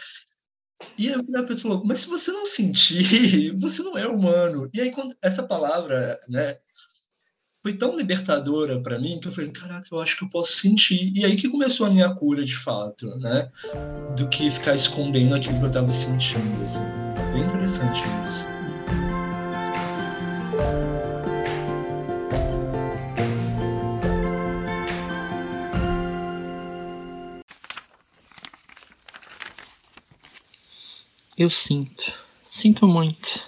E 0.97 1.09
aí 1.09 1.17
o 1.17 1.23
terapeuta 1.23 1.63
falou: 1.63 1.83
mas 1.85 2.01
se 2.01 2.09
você 2.09 2.31
não 2.31 2.45
sentir, 2.45 3.53
você 3.59 3.83
não 3.83 3.97
é 3.97 4.07
humano. 4.07 4.69
E 4.75 4.81
aí, 4.81 4.91
quando 4.91 5.15
essa 5.23 5.43
palavra, 5.43 6.19
né, 6.29 6.57
foi 7.63 7.73
tão 7.75 7.97
libertadora 7.97 8.81
para 8.81 8.99
mim 8.99 9.19
que 9.21 9.29
eu 9.29 9.33
falei: 9.33 9.51
caraca, 9.51 9.87
eu 9.91 10.01
acho 10.01 10.17
que 10.17 10.25
eu 10.25 10.31
posso 10.31 10.57
sentir. 10.57 11.13
E 11.15 11.25
aí 11.25 11.37
que 11.37 11.49
começou 11.49 11.87
a 11.87 11.91
minha 11.91 12.15
cura 12.15 12.45
de 12.45 12.57
fato, 12.57 13.07
né? 13.19 13.51
Do 14.17 14.29
que 14.29 14.51
ficar 14.51 14.75
escondendo 14.75 15.35
aquilo 15.35 15.57
que 15.59 15.65
eu 15.65 15.69
estava 15.69 15.93
sentindo. 15.93 16.63
Assim. 16.63 16.85
Bem 17.33 17.43
interessante 17.43 18.03
isso. 18.23 18.58
Eu 31.39 31.49
sinto, 31.49 32.13
sinto 32.45 32.89
muito, 32.89 33.41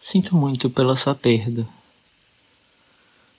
sinto 0.00 0.34
muito 0.34 0.70
pela 0.70 0.96
sua 0.96 1.14
perda. 1.14 1.68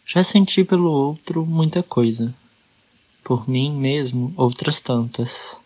Já 0.06 0.24
senti 0.24 0.64
pelo 0.64 0.92
outro 0.92 1.44
muita 1.44 1.82
coisa, 1.82 2.32
por 3.24 3.50
mim 3.50 3.76
mesmo 3.76 4.32
outras 4.38 4.80
tantas. 4.80 5.58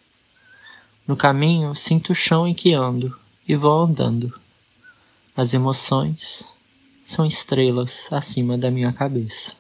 No 1.05 1.17
caminho 1.17 1.75
sinto 1.75 2.13
o 2.13 2.15
chão 2.15 2.47
em 2.47 2.53
que 2.53 2.73
ando 2.73 3.19
e 3.45 3.53
vou 3.57 3.81
andando. 3.81 4.33
As 5.35 5.53
emoções 5.53 6.53
são 7.03 7.25
estrelas 7.25 8.07
acima 8.13 8.57
da 8.57 8.71
minha 8.71 8.93
cabeça. 8.93 9.57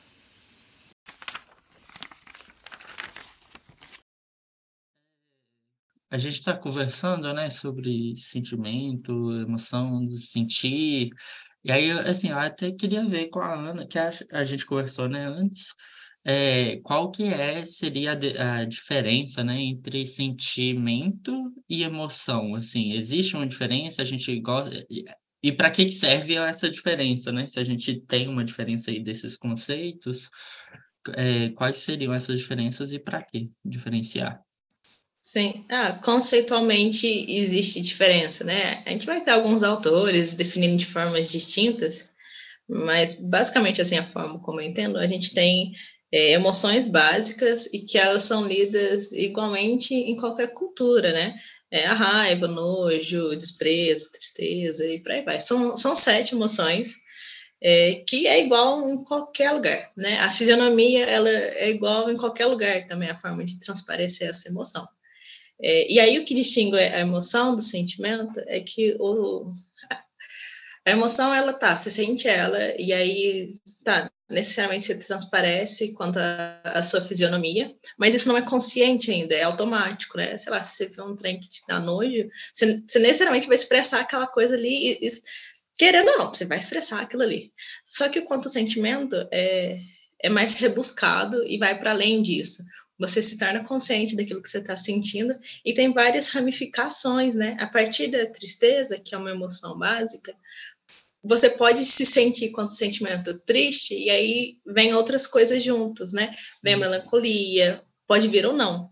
A 6.11 6.17
gente 6.17 6.35
está 6.35 6.55
conversando, 6.57 7.31
né, 7.33 7.49
sobre 7.49 8.15
sentimento, 8.15 9.31
emoção, 9.41 10.09
sentir. 10.15 11.09
E 11.63 11.71
aí, 11.71 11.91
assim, 11.91 12.29
eu 12.29 12.39
até 12.39 12.71
queria 12.71 13.05
ver 13.05 13.27
com 13.29 13.39
a 13.39 13.53
Ana, 13.53 13.87
que 13.87 13.99
a, 13.99 14.09
a 14.31 14.43
gente 14.43 14.65
conversou, 14.65 15.07
né, 15.07 15.27
antes, 15.27 15.73
é, 16.25 16.77
qual 16.81 17.11
que 17.11 17.23
é, 17.25 17.63
seria 17.65 18.13
a, 18.13 18.55
a, 18.61 18.65
diferença, 18.65 19.43
né, 19.43 19.61
entre 19.61 20.05
sentimento 20.05 21.31
e 21.69 21.83
emoção, 21.83 22.55
assim, 22.55 22.93
existe 22.93 23.35
uma 23.35 23.47
diferença, 23.47 24.01
a 24.01 24.05
gente 24.05 24.39
gosta, 24.39 24.85
e 25.41 25.51
para 25.51 25.71
que 25.71 25.89
serve 25.89 26.35
essa 26.35 26.69
diferença, 26.69 27.31
né? 27.31 27.47
Se 27.47 27.59
a 27.59 27.63
gente 27.63 28.01
tem 28.01 28.27
uma 28.27 28.43
diferença 28.43 28.91
aí 28.91 29.01
desses 29.01 29.37
conceitos, 29.37 30.29
é, 31.15 31.49
quais 31.51 31.77
seriam 31.77 32.13
essas 32.13 32.39
diferenças 32.39 32.93
e 32.93 32.99
para 32.99 33.23
que 33.23 33.49
diferenciar? 33.63 34.41
Sim, 35.29 35.63
ah, 35.69 35.93
conceitualmente 36.03 37.05
existe 37.29 37.79
diferença, 37.81 38.43
né? 38.43 38.81
A 38.83 38.89
gente 38.89 39.05
vai 39.05 39.21
ter 39.21 39.29
alguns 39.29 39.61
autores 39.61 40.33
definindo 40.33 40.75
de 40.75 40.87
formas 40.87 41.31
distintas, 41.31 42.09
mas 42.67 43.21
basicamente 43.29 43.79
assim 43.79 43.99
a 43.99 44.03
forma 44.03 44.39
como 44.41 44.59
eu 44.59 44.65
entendo, 44.65 44.97
a 44.97 45.05
gente 45.05 45.31
tem 45.31 45.71
é, 46.11 46.31
emoções 46.31 46.87
básicas 46.87 47.71
e 47.71 47.81
que 47.85 47.95
elas 47.99 48.23
são 48.23 48.47
lidas 48.47 49.11
igualmente 49.13 49.93
em 49.93 50.15
qualquer 50.15 50.51
cultura, 50.51 51.13
né? 51.13 51.35
É, 51.69 51.85
a 51.85 51.93
raiva, 51.93 52.47
nojo, 52.47 53.29
desprezo, 53.35 54.11
tristeza 54.11 54.83
e 54.87 54.99
por 54.99 55.11
aí 55.11 55.21
vai. 55.23 55.39
São, 55.39 55.77
são 55.77 55.95
sete 55.95 56.33
emoções 56.33 56.95
é, 57.61 58.03
que 58.07 58.27
é 58.27 58.43
igual 58.43 58.89
em 58.89 59.03
qualquer 59.03 59.51
lugar, 59.51 59.91
né? 59.95 60.19
A 60.21 60.31
fisionomia 60.31 61.05
ela 61.05 61.29
é 61.29 61.69
igual 61.69 62.09
em 62.09 62.17
qualquer 62.17 62.47
lugar 62.47 62.87
também, 62.87 63.11
a 63.11 63.19
forma 63.19 63.45
de 63.45 63.59
transparecer 63.59 64.27
essa 64.29 64.49
emoção. 64.49 64.87
É, 65.61 65.91
e 65.91 65.99
aí 65.99 66.17
o 66.17 66.25
que 66.25 66.33
distingue 66.33 66.77
a 66.77 66.99
emoção 66.99 67.55
do 67.55 67.61
sentimento 67.61 68.39
é 68.47 68.61
que 68.61 68.95
o, 68.99 69.45
a 70.85 70.91
emoção 70.91 71.33
ela 71.33 71.53
tá, 71.53 71.75
você 71.75 71.91
sente 71.91 72.27
ela 72.27 72.57
e 72.79 72.93
aí 72.93 73.59
tá, 73.83 74.09
necessariamente 74.29 74.85
se 74.85 74.99
transparece 74.99 75.93
quanto 75.93 76.17
à 76.17 76.81
sua 76.83 77.01
fisionomia, 77.01 77.75
mas 77.97 78.13
isso 78.13 78.29
não 78.29 78.37
é 78.37 78.41
consciente 78.41 79.11
ainda, 79.11 79.33
é 79.33 79.43
automático, 79.43 80.17
né? 80.17 80.37
Sei 80.37 80.51
lá, 80.51 80.61
se 80.61 80.77
você 80.77 80.85
vê 80.87 81.01
um 81.01 81.15
trem 81.15 81.39
que 81.39 81.49
te 81.49 81.61
dá 81.67 81.79
nojo, 81.79 82.29
você, 82.53 82.81
você 82.87 82.99
necessariamente 82.99 83.47
vai 83.47 83.55
expressar 83.55 84.01
aquela 84.01 84.27
coisa 84.27 84.55
ali, 84.55 84.99
e, 85.01 85.07
e, 85.07 85.09
querendo 85.77 86.09
ou 86.09 86.17
não, 86.19 86.29
você 86.29 86.45
vai 86.45 86.59
expressar 86.59 87.01
aquilo 87.01 87.23
ali. 87.23 87.51
Só 87.83 88.07
que 88.07 88.19
o 88.19 88.25
quanto 88.25 88.45
o 88.45 88.49
sentimento 88.49 89.15
é, 89.31 89.79
é 90.21 90.29
mais 90.29 90.53
rebuscado 90.55 91.43
e 91.47 91.57
vai 91.57 91.77
para 91.77 91.91
além 91.91 92.21
disso. 92.21 92.63
Você 92.99 93.21
se 93.21 93.37
torna 93.37 93.63
consciente 93.63 94.15
daquilo 94.15 94.41
que 94.41 94.49
você 94.49 94.57
está 94.57 94.75
sentindo 94.75 95.33
e 95.63 95.73
tem 95.73 95.93
várias 95.93 96.29
ramificações, 96.29 97.33
né? 97.33 97.55
A 97.59 97.67
partir 97.67 98.07
da 98.07 98.25
tristeza, 98.25 98.99
que 98.99 99.15
é 99.15 99.17
uma 99.17 99.31
emoção 99.31 99.77
básica, 99.79 100.35
você 101.23 101.49
pode 101.51 101.85
se 101.85 102.05
sentir 102.05 102.49
quanto 102.49 102.73
sentimento 102.73 103.37
triste, 103.39 103.93
e 103.93 104.09
aí 104.09 104.57
vem 104.65 104.93
outras 104.93 105.27
coisas 105.27 105.63
juntos, 105.63 106.11
né? 106.11 106.35
Vem 106.63 106.73
a 106.73 106.77
uhum. 106.77 106.81
melancolia, 106.81 107.81
pode 108.07 108.27
vir 108.27 108.45
ou 108.45 108.53
não, 108.53 108.89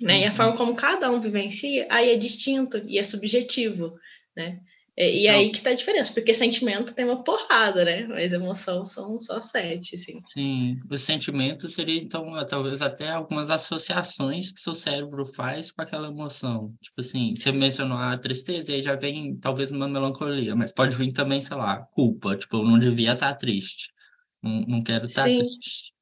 né? 0.00 0.20
E 0.20 0.24
a 0.24 0.28
uhum. 0.28 0.34
forma 0.34 0.56
como 0.56 0.76
cada 0.76 1.10
um 1.10 1.20
vivencia, 1.20 1.86
aí 1.90 2.10
é 2.10 2.16
distinto 2.16 2.82
e 2.86 2.98
é 2.98 3.02
subjetivo, 3.02 3.98
né? 4.36 4.60
E, 4.96 5.26
aí 5.26 5.50
que 5.50 5.60
tá 5.60 5.70
a 5.70 5.74
diferença, 5.74 6.12
porque 6.14 6.32
sentimento 6.32 6.94
tem 6.94 7.04
uma 7.04 7.24
porrada, 7.24 7.84
né? 7.84 8.06
Mas 8.06 8.32
emoção 8.32 8.84
são 8.86 9.18
só 9.18 9.40
sete, 9.40 9.96
assim. 9.96 10.20
Sim, 10.26 10.78
o 10.88 10.96
sentimento 10.96 11.68
seria, 11.68 12.00
então, 12.00 12.32
talvez 12.46 12.80
até 12.80 13.10
algumas 13.10 13.50
associações 13.50 14.52
que 14.52 14.60
seu 14.60 14.74
cérebro 14.74 15.24
faz 15.24 15.72
com 15.72 15.82
aquela 15.82 16.08
emoção. 16.08 16.72
Tipo 16.80 17.00
assim, 17.00 17.34
você 17.34 17.50
mencionou 17.50 17.98
a 17.98 18.16
tristeza, 18.16 18.70
e 18.70 18.76
aí 18.76 18.82
já 18.82 18.94
vem 18.94 19.36
talvez 19.36 19.72
uma 19.72 19.88
melancolia, 19.88 20.54
mas 20.54 20.72
pode 20.72 20.94
vir 20.94 21.12
também, 21.12 21.42
sei 21.42 21.56
lá, 21.56 21.78
culpa. 21.92 22.36
Tipo, 22.36 22.58
eu 22.58 22.64
não 22.64 22.78
devia 22.78 23.14
estar 23.14 23.34
triste. 23.34 23.92
Não, 24.40 24.60
não 24.60 24.80
quero 24.80 25.06
estar 25.06 25.24
Sim. 25.24 25.40
triste. 25.40 25.92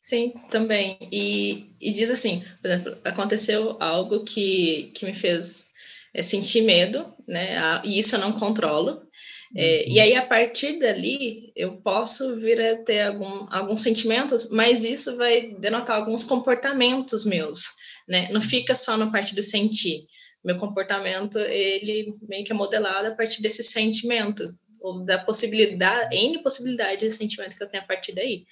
Sim, 0.00 0.34
também. 0.50 0.98
E, 1.10 1.74
e 1.80 1.90
diz 1.90 2.10
assim, 2.10 2.44
por 2.60 2.70
exemplo, 2.70 2.98
aconteceu 3.04 3.76
algo 3.80 4.22
que, 4.22 4.92
que 4.94 5.06
me 5.06 5.14
fez 5.14 5.72
é 6.14 6.22
sentir 6.22 6.62
medo, 6.62 7.04
né? 7.26 7.80
E 7.84 7.98
isso 7.98 8.16
eu 8.16 8.20
não 8.20 8.32
controlo. 8.32 9.02
É, 9.56 9.84
uhum. 9.86 9.92
E 9.92 10.00
aí, 10.00 10.14
a 10.14 10.26
partir 10.26 10.78
dali, 10.78 11.52
eu 11.56 11.76
posso 11.78 12.36
vir 12.36 12.60
a 12.60 12.82
ter 12.82 13.02
algum, 13.02 13.46
alguns 13.50 13.80
sentimentos, 13.80 14.50
mas 14.50 14.84
isso 14.84 15.16
vai 15.16 15.54
denotar 15.58 15.96
alguns 15.96 16.22
comportamentos 16.22 17.24
meus, 17.24 17.60
né? 18.08 18.28
Não 18.30 18.40
fica 18.40 18.74
só 18.74 18.96
na 18.96 19.10
parte 19.10 19.34
do 19.34 19.42
sentir. 19.42 20.04
Meu 20.44 20.56
comportamento, 20.56 21.38
ele 21.38 22.14
meio 22.28 22.44
que 22.44 22.52
é 22.52 22.54
modelado 22.54 23.08
a 23.08 23.14
partir 23.14 23.42
desse 23.42 23.62
sentimento, 23.62 24.54
ou 24.80 25.04
da 25.04 25.18
possibilidade, 25.18 26.14
N 26.14 26.42
possibilidade 26.42 27.00
de 27.00 27.10
sentimento 27.10 27.56
que 27.56 27.62
eu 27.62 27.68
tenho 27.68 27.82
a 27.82 27.86
partir 27.86 28.14
daí. 28.14 28.44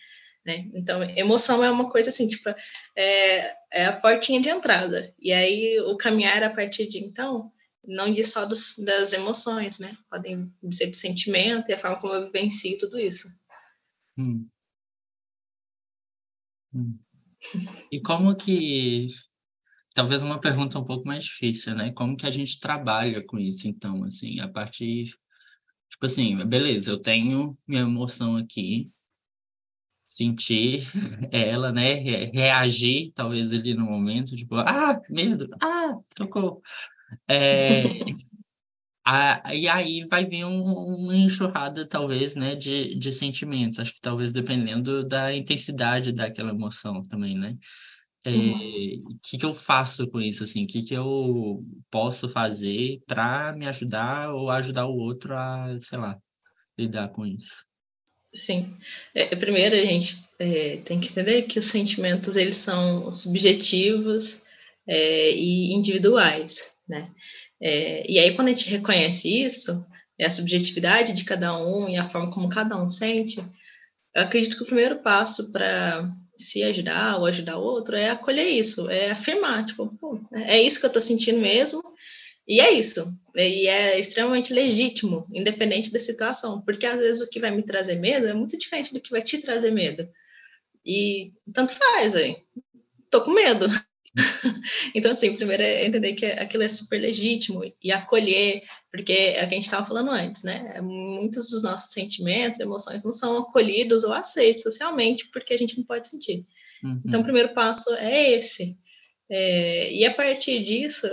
Né? 0.47 0.71
Então, 0.75 1.03
emoção 1.03 1.65
é 1.65 1.71
uma 1.71 1.91
coisa 1.91 2.09
assim, 2.09 2.29
tipo, 2.29 2.49
é, 2.95 3.57
é 3.73 3.87
a 3.87 4.01
portinha 4.01 4.41
de 4.41 4.49
entrada. 4.49 5.13
E 5.19 5.33
aí, 5.33 5.81
o 5.81 5.97
caminhar 5.97 6.41
a 6.45 6.51
partir 6.51 6.87
de 6.87 6.99
então, 6.99 7.53
não 7.85 8.13
diz 8.13 8.31
só 8.33 8.47
dos, 8.47 8.77
das 8.79 9.13
emoções, 9.13 9.81
né? 9.81 9.93
Podem 10.09 10.49
dizer 10.63 10.87
do 10.87 10.95
sentimento 10.95 11.69
e 11.69 11.75
a 11.75 11.79
forma 11.79 12.01
como 12.01 12.15
eu 12.15 12.25
vivencio 12.25 12.79
tudo 12.79 12.97
isso. 12.97 13.29
Hum. 14.17 14.49
Hum. 16.73 16.97
E 17.91 18.01
como 18.01 18.37
que. 18.37 19.09
Talvez 19.95 20.23
uma 20.23 20.41
pergunta 20.41 20.79
um 20.79 20.85
pouco 20.85 21.09
mais 21.09 21.25
difícil, 21.25 21.75
né? 21.75 21.91
Como 21.91 22.17
que 22.17 22.27
a 22.27 22.31
gente 22.31 22.61
trabalha 22.61 23.25
com 23.25 23.37
isso, 23.37 23.67
então, 23.67 24.05
assim, 24.05 24.39
a 24.39 24.47
partir. 24.47 25.07
Tipo 25.91 26.07
assim, 26.07 26.37
beleza, 26.47 26.91
eu 26.91 26.99
tenho 26.99 27.57
minha 27.67 27.83
emoção 27.83 28.37
aqui, 28.37 28.85
sentir 30.07 30.83
ela, 31.33 31.73
né? 31.73 31.95
Reagir, 32.33 33.13
talvez 33.15 33.53
ali 33.53 33.75
no 33.75 33.85
momento, 33.85 34.37
tipo, 34.37 34.57
ah, 34.57 35.01
medo, 35.11 35.49
ah, 35.61 35.95
socorro. 36.17 36.63
É, 37.29 37.83
a, 39.05 39.55
e 39.55 39.69
aí 39.69 40.05
vai 40.11 40.25
vir 40.25 40.45
um, 40.45 40.63
uma 40.63 41.17
enxurrada, 41.17 41.87
talvez, 41.87 42.35
né, 42.35 42.57
de, 42.57 42.95
de 42.97 43.13
sentimentos. 43.13 43.79
Acho 43.79 43.95
que 43.95 44.01
talvez 44.01 44.33
dependendo 44.33 45.07
da 45.07 45.35
intensidade 45.35 46.13
daquela 46.13 46.51
emoção 46.51 47.03
também, 47.03 47.37
né? 47.39 47.57
O 48.27 48.29
é, 48.29 48.33
uhum. 48.33 49.19
que, 49.23 49.39
que 49.39 49.47
eu 49.47 49.55
faço 49.55 50.09
com 50.09 50.21
isso, 50.21 50.43
assim? 50.43 50.65
O 50.65 50.67
que, 50.67 50.83
que 50.83 50.95
eu 50.95 51.65
posso 51.89 52.29
fazer 52.29 53.01
para 53.07 53.53
me 53.53 53.69
ajudar 53.69 54.31
ou 54.31 54.51
ajudar 54.51 54.87
o 54.87 54.97
outro 54.97 55.37
a, 55.37 55.79
sei 55.79 55.99
lá, 55.99 56.19
lidar 56.77 57.09
com 57.11 57.25
isso? 57.25 57.65
Sim. 58.37 58.75
É, 59.15 59.35
primeiro, 59.35 59.75
a 59.75 59.79
gente 59.79 60.25
é, 60.39 60.79
tem 60.85 61.01
que 61.01 61.09
entender 61.09 61.43
que 61.43 61.59
os 61.59 61.65
sentimentos, 61.67 62.37
eles 62.37 62.57
são 62.57 63.13
subjetivos 63.13 64.45
é, 64.87 65.33
e 65.33 65.73
individuais 65.75 66.77
né? 66.89 67.11
É, 67.61 68.11
e 68.11 68.19
aí, 68.19 68.35
quando 68.35 68.49
a 68.49 68.53
gente 68.53 68.71
reconhece 68.71 69.43
isso, 69.43 69.73
é 70.19 70.27
a 70.27 70.31
subjetividade 70.31 71.13
de 71.13 71.25
cada 71.25 71.57
um 71.59 71.89
e 71.89 71.97
a 71.97 72.07
forma 72.07 72.31
como 72.31 72.49
cada 72.49 72.77
um 72.77 72.89
sente, 72.89 73.39
eu 74.15 74.23
acredito 74.23 74.57
que 74.57 74.63
o 74.63 74.67
primeiro 74.67 74.97
passo 75.03 75.51
para 75.53 76.09
se 76.39 76.63
ajudar 76.63 77.19
ou 77.19 77.27
ajudar 77.27 77.59
o 77.59 77.63
outro 77.63 77.97
é 77.97 78.11
acolher 78.11 78.49
isso, 78.49 78.91
é 78.91 79.11
afirmar, 79.11 79.65
tipo, 79.65 79.91
é 80.33 80.61
isso 80.61 80.81
que 80.81 80.87
eu 80.87 80.89
estou 80.89 81.03
sentindo 81.03 81.39
mesmo, 81.39 81.83
e 82.47 82.61
é 82.61 82.73
isso. 82.73 83.05
E 83.35 83.67
é 83.67 83.99
extremamente 83.99 84.55
legítimo, 84.55 85.27
independente 85.35 85.93
da 85.93 85.99
situação, 85.99 86.63
porque 86.63 86.87
às 86.87 86.99
vezes 86.99 87.23
o 87.23 87.29
que 87.29 87.41
vai 87.41 87.51
me 87.51 87.63
trazer 87.63 87.97
medo 87.97 88.27
é 88.27 88.33
muito 88.33 88.57
diferente 88.57 88.95
do 88.95 89.01
que 89.01 89.11
vai 89.11 89.21
te 89.21 89.39
trazer 89.39 89.71
medo. 89.71 90.09
E 90.85 91.33
tanto 91.53 91.73
faz, 91.73 92.15
aí. 92.15 92.37
Tô 93.11 93.23
com 93.23 93.33
medo. 93.33 93.67
então, 94.95 95.13
assim, 95.13 95.37
primeiro 95.37 95.63
é 95.63 95.85
entender 95.85 96.15
que 96.15 96.25
aquilo 96.25 96.63
é 96.63 96.69
super 96.69 96.99
legítimo 96.99 97.63
e 97.83 97.93
acolher, 97.93 98.63
porque 98.91 99.13
é 99.13 99.45
o 99.45 99.49
que 99.49 99.55
a 99.55 99.57
gente 99.57 99.65
estava 99.65 99.85
falando 99.85 100.11
antes, 100.11 100.43
né? 100.43 100.81
Muitos 100.81 101.51
dos 101.51 101.63
nossos 101.63 101.93
sentimentos, 101.93 102.61
emoções 102.61 103.05
não 103.05 103.13
são 103.13 103.39
acolhidos 103.39 104.05
ou 104.05 104.13
aceitos 104.13 104.63
socialmente 104.63 105.29
porque 105.31 105.53
a 105.53 105.59
gente 105.59 105.77
não 105.77 105.85
pode 105.85 106.09
sentir. 106.09 106.47
Uhum. 106.83 107.03
Então, 107.05 107.21
o 107.21 107.25
primeiro 107.25 107.53
passo 107.53 107.93
é 107.97 108.33
esse. 108.33 108.77
É, 109.29 109.93
e 109.93 110.07
a 110.07 110.15
partir 110.15 110.63
disso, 110.65 111.07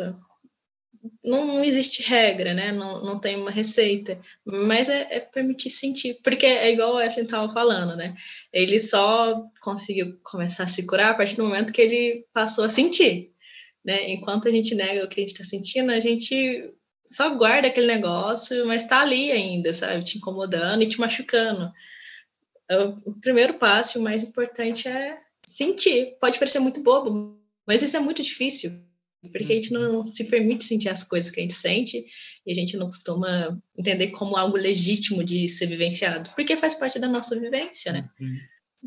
não, 1.24 1.63
existe 1.63 2.04
regra, 2.04 2.54
né? 2.54 2.72
Não, 2.72 3.04
não 3.04 3.20
tem 3.20 3.36
uma 3.36 3.52
receita, 3.52 4.20
mas 4.46 4.88
é, 4.89 5.08
é 5.12 5.20
permitir 5.20 5.70
sentir, 5.70 6.20
porque 6.24 6.46
é 6.46 6.72
igual 6.72 7.00
essa 7.00 7.20
gente 7.20 7.26
estava 7.26 7.52
falando, 7.52 7.96
né? 7.96 8.16
Ele 8.52 8.80
só 8.80 9.44
conseguiu 9.62 10.18
começar 10.24 10.63
a 10.63 10.68
se 10.68 10.86
curar 10.86 11.12
a 11.12 11.13
partir 11.16 11.36
do 11.36 11.44
momento 11.44 11.74
que 11.74 11.82
ele 11.82 12.26
passou 12.34 12.63
a 12.63 12.70
sentir, 12.70 13.32
né? 13.84 14.12
Enquanto 14.12 14.48
a 14.48 14.52
gente 14.52 14.74
nega 14.76 15.04
o 15.04 15.10
que 15.10 15.20
a 15.20 15.24
gente 15.24 15.34
está 15.34 15.44
sentindo, 15.44 15.92
a 15.92 16.00
gente 16.00 16.74
só 17.06 17.36
guarda 17.36 17.68
aquele 17.68 17.88
negócio, 17.88 18.66
mas 18.66 18.84
está 18.84 19.02
ali 19.02 19.32
ainda, 19.32 19.74
sabe? 19.74 20.04
Te 20.04 20.18
incomodando 20.18 20.84
e 20.84 20.88
te 20.88 21.00
machucando. 21.00 21.72
O 23.06 23.13
primeiro 23.20 23.56
passo, 23.56 24.00
o 24.00 24.04
mais 24.04 24.24
importante 24.24 24.88
é 24.88 25.18
sentir. 25.46 26.16
Pode 26.20 26.39
parecer 26.39 26.60
muito 26.60 26.82
bobo, 26.82 27.38
mas 27.68 27.84
isso 27.84 27.98
é 27.98 28.00
muito 28.00 28.22
difícil 28.22 28.72
porque 29.31 29.53
a 29.53 29.55
gente 29.55 29.71
não 29.71 30.05
se 30.07 30.25
permite 30.25 30.63
sentir 30.63 30.89
as 30.89 31.03
coisas 31.03 31.31
que 31.31 31.39
a 31.39 31.43
gente 31.43 31.53
sente 31.53 32.05
e 32.45 32.51
a 32.51 32.55
gente 32.55 32.75
não 32.77 32.88
costuma 32.88 33.57
entender 33.77 34.07
como 34.09 34.36
algo 34.36 34.57
legítimo 34.57 35.23
de 35.23 35.47
ser 35.47 35.67
vivenciado, 35.67 36.31
porque 36.36 36.57
faz 36.57 36.75
parte 36.75 36.99
da 36.99 37.07
nossa 37.07 37.39
vivência, 37.39 37.93
né? 37.93 38.09
Uhum. 38.19 38.38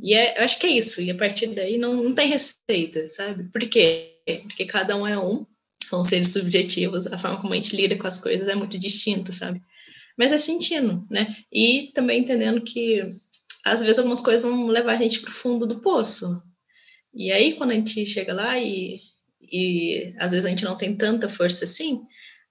E 0.03 0.15
é, 0.15 0.39
eu 0.39 0.45
acho 0.45 0.59
que 0.59 0.67
é 0.67 0.71
isso, 0.71 1.01
e 1.01 1.11
a 1.11 1.15
partir 1.15 1.47
daí 1.49 1.79
não, 1.79 2.03
não 2.03 2.15
tem 2.15 2.29
receita, 2.29 3.09
sabe? 3.09 3.51
Por 3.51 3.67
quê? 3.67 4.13
Porque 4.43 4.67
cada 4.67 4.95
um 4.95 5.07
é 5.07 5.19
um, 5.19 5.47
são 5.85 6.05
seres 6.05 6.33
subjetivos, 6.33 7.07
a 7.07 7.17
forma 7.17 7.41
como 7.41 7.55
a 7.55 7.57
gente 7.57 7.75
lida 7.75 7.97
com 7.97 8.07
as 8.07 8.19
coisas 8.19 8.49
é 8.49 8.55
muito 8.55 8.77
distinta, 8.77 9.33
sabe? 9.33 9.63
mas 10.17 10.33
é 10.33 10.39
sentindo, 10.39 11.07
né? 11.11 11.37
E 11.53 11.91
também 11.95 12.21
entendendo 12.21 12.63
que 12.63 13.07
às 13.65 13.81
vezes 13.81 13.99
algumas 13.99 14.21
coisas 14.21 14.43
vão 14.43 14.67
levar 14.67 14.93
a 14.93 14.99
gente 14.99 15.21
para 15.21 15.31
o 15.31 15.35
fundo 15.35 15.67
do 15.67 15.81
poço. 15.81 16.43
E 17.15 17.31
aí, 17.31 17.55
quando 17.55 17.73
a 17.73 17.75
gente 17.75 18.07
chega 18.07 18.33
lá 18.33 18.59
e, 18.59 19.01
e 19.51 20.15
às 20.19 20.33
vezes 20.33 20.47
a 20.47 20.49
gente 20.49 20.65
não 20.65 20.77
tem 20.77 20.95
tanta 20.97 21.29
força 21.29 21.65
assim, 21.65 22.03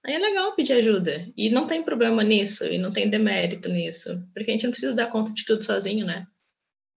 aí 0.04 0.14
é 0.14 0.18
legal 0.18 0.54
pedir 0.54 0.74
ajuda. 0.74 1.30
E 1.36 1.50
não 1.50 1.66
tem 1.66 1.82
problema 1.82 2.22
nisso, 2.22 2.64
e 2.64 2.78
não 2.78 2.92
tem 2.92 3.08
demérito 3.08 3.68
nisso, 3.68 4.26
porque 4.32 4.50
a 4.50 4.54
gente 4.54 4.64
não 4.64 4.70
precisa 4.70 4.94
dar 4.94 5.08
conta 5.08 5.32
de 5.32 5.44
tudo 5.44 5.62
sozinho, 5.62 6.06
né? 6.06 6.26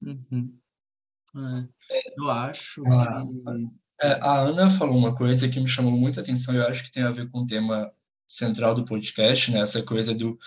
Uhum. 0.02 0.58
É, 1.92 2.02
eu 2.18 2.30
acho 2.30 2.82
ah, 2.88 3.24
que... 3.26 3.80
É, 4.02 4.14
a 4.22 4.40
Ana 4.40 4.70
falou 4.70 4.98
uma 4.98 5.14
coisa 5.14 5.50
que 5.50 5.60
me 5.60 5.68
chamou 5.68 5.92
muita 5.92 6.22
atenção, 6.22 6.56
eu 6.56 6.66
acho 6.66 6.84
que 6.84 6.92
tem 6.92 7.04
a 7.04 7.12
ver 7.12 7.30
com 7.30 7.40
o 7.40 7.46
tema 7.46 7.92
central 8.26 8.76
do 8.76 8.86
podcast, 8.86 9.52
né? 9.52 9.60
Essa 9.60 9.84
coisa 9.84 10.14
do 10.14 10.38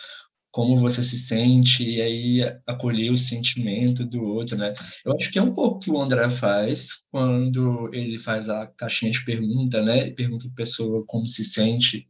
como 0.53 0.77
você 0.77 1.03
se 1.03 1.19
sente 1.19 1.83
e 1.83 2.01
aí 2.03 2.41
acolher 2.67 3.11
o 3.11 3.17
sentimento 3.17 4.05
do 4.05 4.23
outro, 4.23 4.57
né? 4.57 4.75
Eu 5.05 5.15
acho 5.17 5.33
que 5.33 5.39
é 5.39 5.43
um 5.43 5.53
pouco 5.53 5.81
que 5.81 5.91
o 5.91 6.01
André 6.01 6.29
faz 6.31 7.07
quando 7.11 7.91
ele 7.93 8.19
faz 8.19 8.51
a 8.51 8.67
caixinha 8.67 9.11
de 9.11 9.25
pergunta, 9.25 9.83
né? 9.83 10.11
Pergunta 10.11 10.47
a 10.47 10.55
pessoa 10.55 11.05
como 11.07 11.27
se 11.27 11.43
sente 11.43 12.07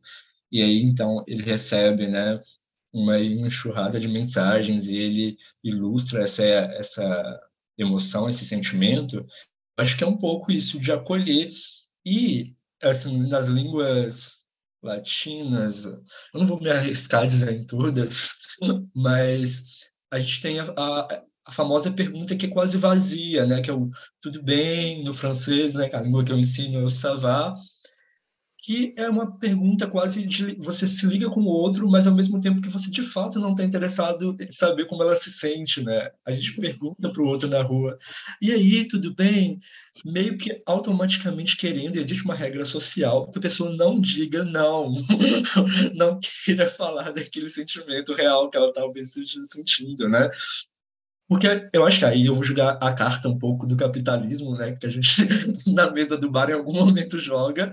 e 0.51 0.61
aí 0.61 0.83
então 0.83 1.25
ele 1.29 1.45
recebe, 1.45 2.09
né? 2.09 2.41
Uma 2.93 3.19
enxurrada 3.21 3.99
de 4.01 4.09
mensagens 4.09 4.89
e 4.89 4.97
ele 4.97 5.37
ilustra 5.65 6.23
essa 6.23 6.43
essa 6.43 7.41
emoção, 7.79 8.29
esse 8.29 8.45
sentimento. 8.45 9.17
Eu 9.17 9.25
acho 9.79 9.97
que 9.97 10.05
é 10.05 10.07
um 10.07 10.19
pouco 10.19 10.51
isso 10.51 10.81
de 10.81 10.91
acolher 10.93 11.49
e 12.05 12.55
assim 12.83 13.29
nas 13.29 13.47
línguas 13.47 14.42
latinas. 14.83 15.85
Eu 15.85 16.41
não 16.41 16.47
vou 16.47 16.61
me 16.61 16.71
arriscar 16.71 17.23
a 17.23 17.27
dizer 17.27 17.53
em 17.53 17.67
todas, 17.67 18.37
mas 18.95 19.65
a 20.11 20.19
gente 20.19 20.41
tem 20.41 20.61
a, 20.61 20.65
a, 20.77 21.23
a, 21.47 21.53
famosa 21.53 21.91
pergunta 21.93 22.37
que 22.37 22.47
é 22.47 22.51
quase 22.51 22.77
vazia, 22.79 23.47
né? 23.47 23.61
Que 23.63 23.71
é 23.71 23.75
o 23.75 23.91
tudo 24.21 24.43
bem 24.43 25.05
no 25.05 25.15
francês, 25.15 25.75
né? 25.75 25.89
Que 25.89 25.97
a 25.97 26.01
língua 26.01 26.25
que 26.25 26.33
eu 26.33 26.39
ensino 26.39 26.81
é 26.81 26.85
o 26.85 27.19
va, 27.19 27.55
que 28.63 28.95
é 28.97 29.11
uma 29.11 29.37
pergunta 29.39 29.89
quase 29.89 30.25
de 30.25 30.55
você 30.61 30.87
se 30.87 31.05
liga 31.07 31.29
com 31.29 31.41
o 31.41 31.47
outro, 31.47 31.91
mas 31.91 32.07
ao 32.07 32.15
mesmo 32.15 32.41
tempo 32.41 32.61
que 32.63 32.69
você 32.69 32.93
de 32.93 33.03
fato 33.03 33.41
não 33.41 33.51
está 33.51 33.65
interessado 33.65 34.37
em 34.39 34.53
saber 34.53 34.87
como 34.87 35.03
ela 35.03 35.17
se 35.17 35.33
sente, 35.33 35.83
né? 35.83 36.11
A 36.25 36.31
gente 36.31 36.61
pergunta 36.61 37.11
para 37.11 37.23
o 37.23 37.27
outro 37.27 37.49
na 37.49 37.61
rua, 37.61 37.99
e 38.41 38.53
aí, 38.53 38.87
tudo 38.87 39.13
bem? 39.17 39.59
Meio 40.05 40.39
que 40.39 40.63
automaticamente 40.65 41.57
querendo, 41.57 41.97
existe 41.97 42.25
uma 42.25 42.37
regra 42.37 42.65
social 42.65 43.29
que 43.33 43.39
a 43.39 43.43
pessoa 43.43 43.75
não 43.75 44.01
diga 44.01 44.45
não, 44.45 44.95
não 45.95 46.21
queira 46.45 46.71
falar 46.71 47.11
daquele 47.11 47.51
sentimento 47.51 48.15
real 48.15 48.49
que 48.49 48.57
ela 48.57 48.73
talvez 48.73 49.17
esteja 49.17 49.41
sentindo, 49.43 50.09
né? 50.09 50.31
Porque 51.29 51.49
eu 51.73 51.85
acho 51.85 51.99
que 51.99 52.05
aí 52.05 52.27
eu 52.27 52.35
vou 52.35 52.45
jogar 52.45 52.79
a 52.81 52.93
carta 52.93 53.29
um 53.29 53.39
pouco 53.39 53.67
do 53.67 53.77
capitalismo, 53.77 54.55
né? 54.55 54.73
Que 54.73 54.87
a 54.87 54.91
gente 54.91 55.09
na 55.75 55.91
mesa 55.91 56.17
do 56.17 56.31
bar 56.31 56.49
em 56.49 56.55
algum 56.55 56.75
momento 56.75 57.19
joga, 57.19 57.73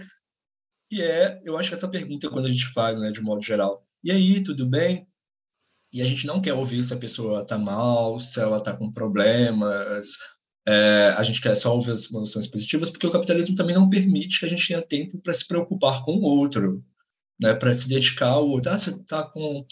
e 0.92 1.02
é, 1.02 1.42
eu 1.44 1.58
acho 1.58 1.70
que 1.70 1.76
essa 1.76 1.88
pergunta 1.88 2.28
é 2.28 2.30
quando 2.30 2.46
a 2.46 2.50
gente 2.50 2.68
faz, 2.68 3.00
né, 3.00 3.12
de 3.12 3.22
modo 3.22 3.42
geral. 3.42 3.86
E 4.04 4.12
aí, 4.12 4.42
tudo 4.42 4.66
bem? 4.66 5.08
E 5.92 6.02
a 6.02 6.06
gente 6.06 6.26
não 6.26 6.42
quer 6.42 6.54
ouvir 6.54 6.84
se 6.84 6.94
a 6.94 6.98
pessoa 6.98 7.42
está 7.42 7.58
mal, 7.58 8.20
se 8.20 8.40
ela 8.40 8.58
está 8.58 8.76
com 8.76 8.92
problemas. 8.92 10.18
É, 10.68 11.14
a 11.18 11.24
gente 11.24 11.42
quer 11.42 11.56
só 11.56 11.74
ouvir 11.74 11.92
as 11.92 12.10
emoções 12.12 12.48
positivas, 12.48 12.90
porque 12.90 13.08
o 13.08 13.12
capitalismo 13.12 13.56
também 13.56 13.76
não 13.76 13.90
permite 13.90 14.40
que 14.40 14.46
a 14.46 14.50
gente 14.50 14.68
tenha 14.68 14.82
tempo 14.82 15.20
para 15.20 15.34
se 15.34 15.48
preocupar 15.48 16.04
com 16.04 16.14
o 16.14 16.22
outro, 16.22 16.84
né, 17.40 17.54
para 17.56 17.74
se 17.74 17.88
dedicar 17.88 18.30
ao 18.30 18.48
outro. 18.48 18.72
Ah, 18.72 18.78
você 18.78 18.92
está 18.92 19.24
com 19.24 19.66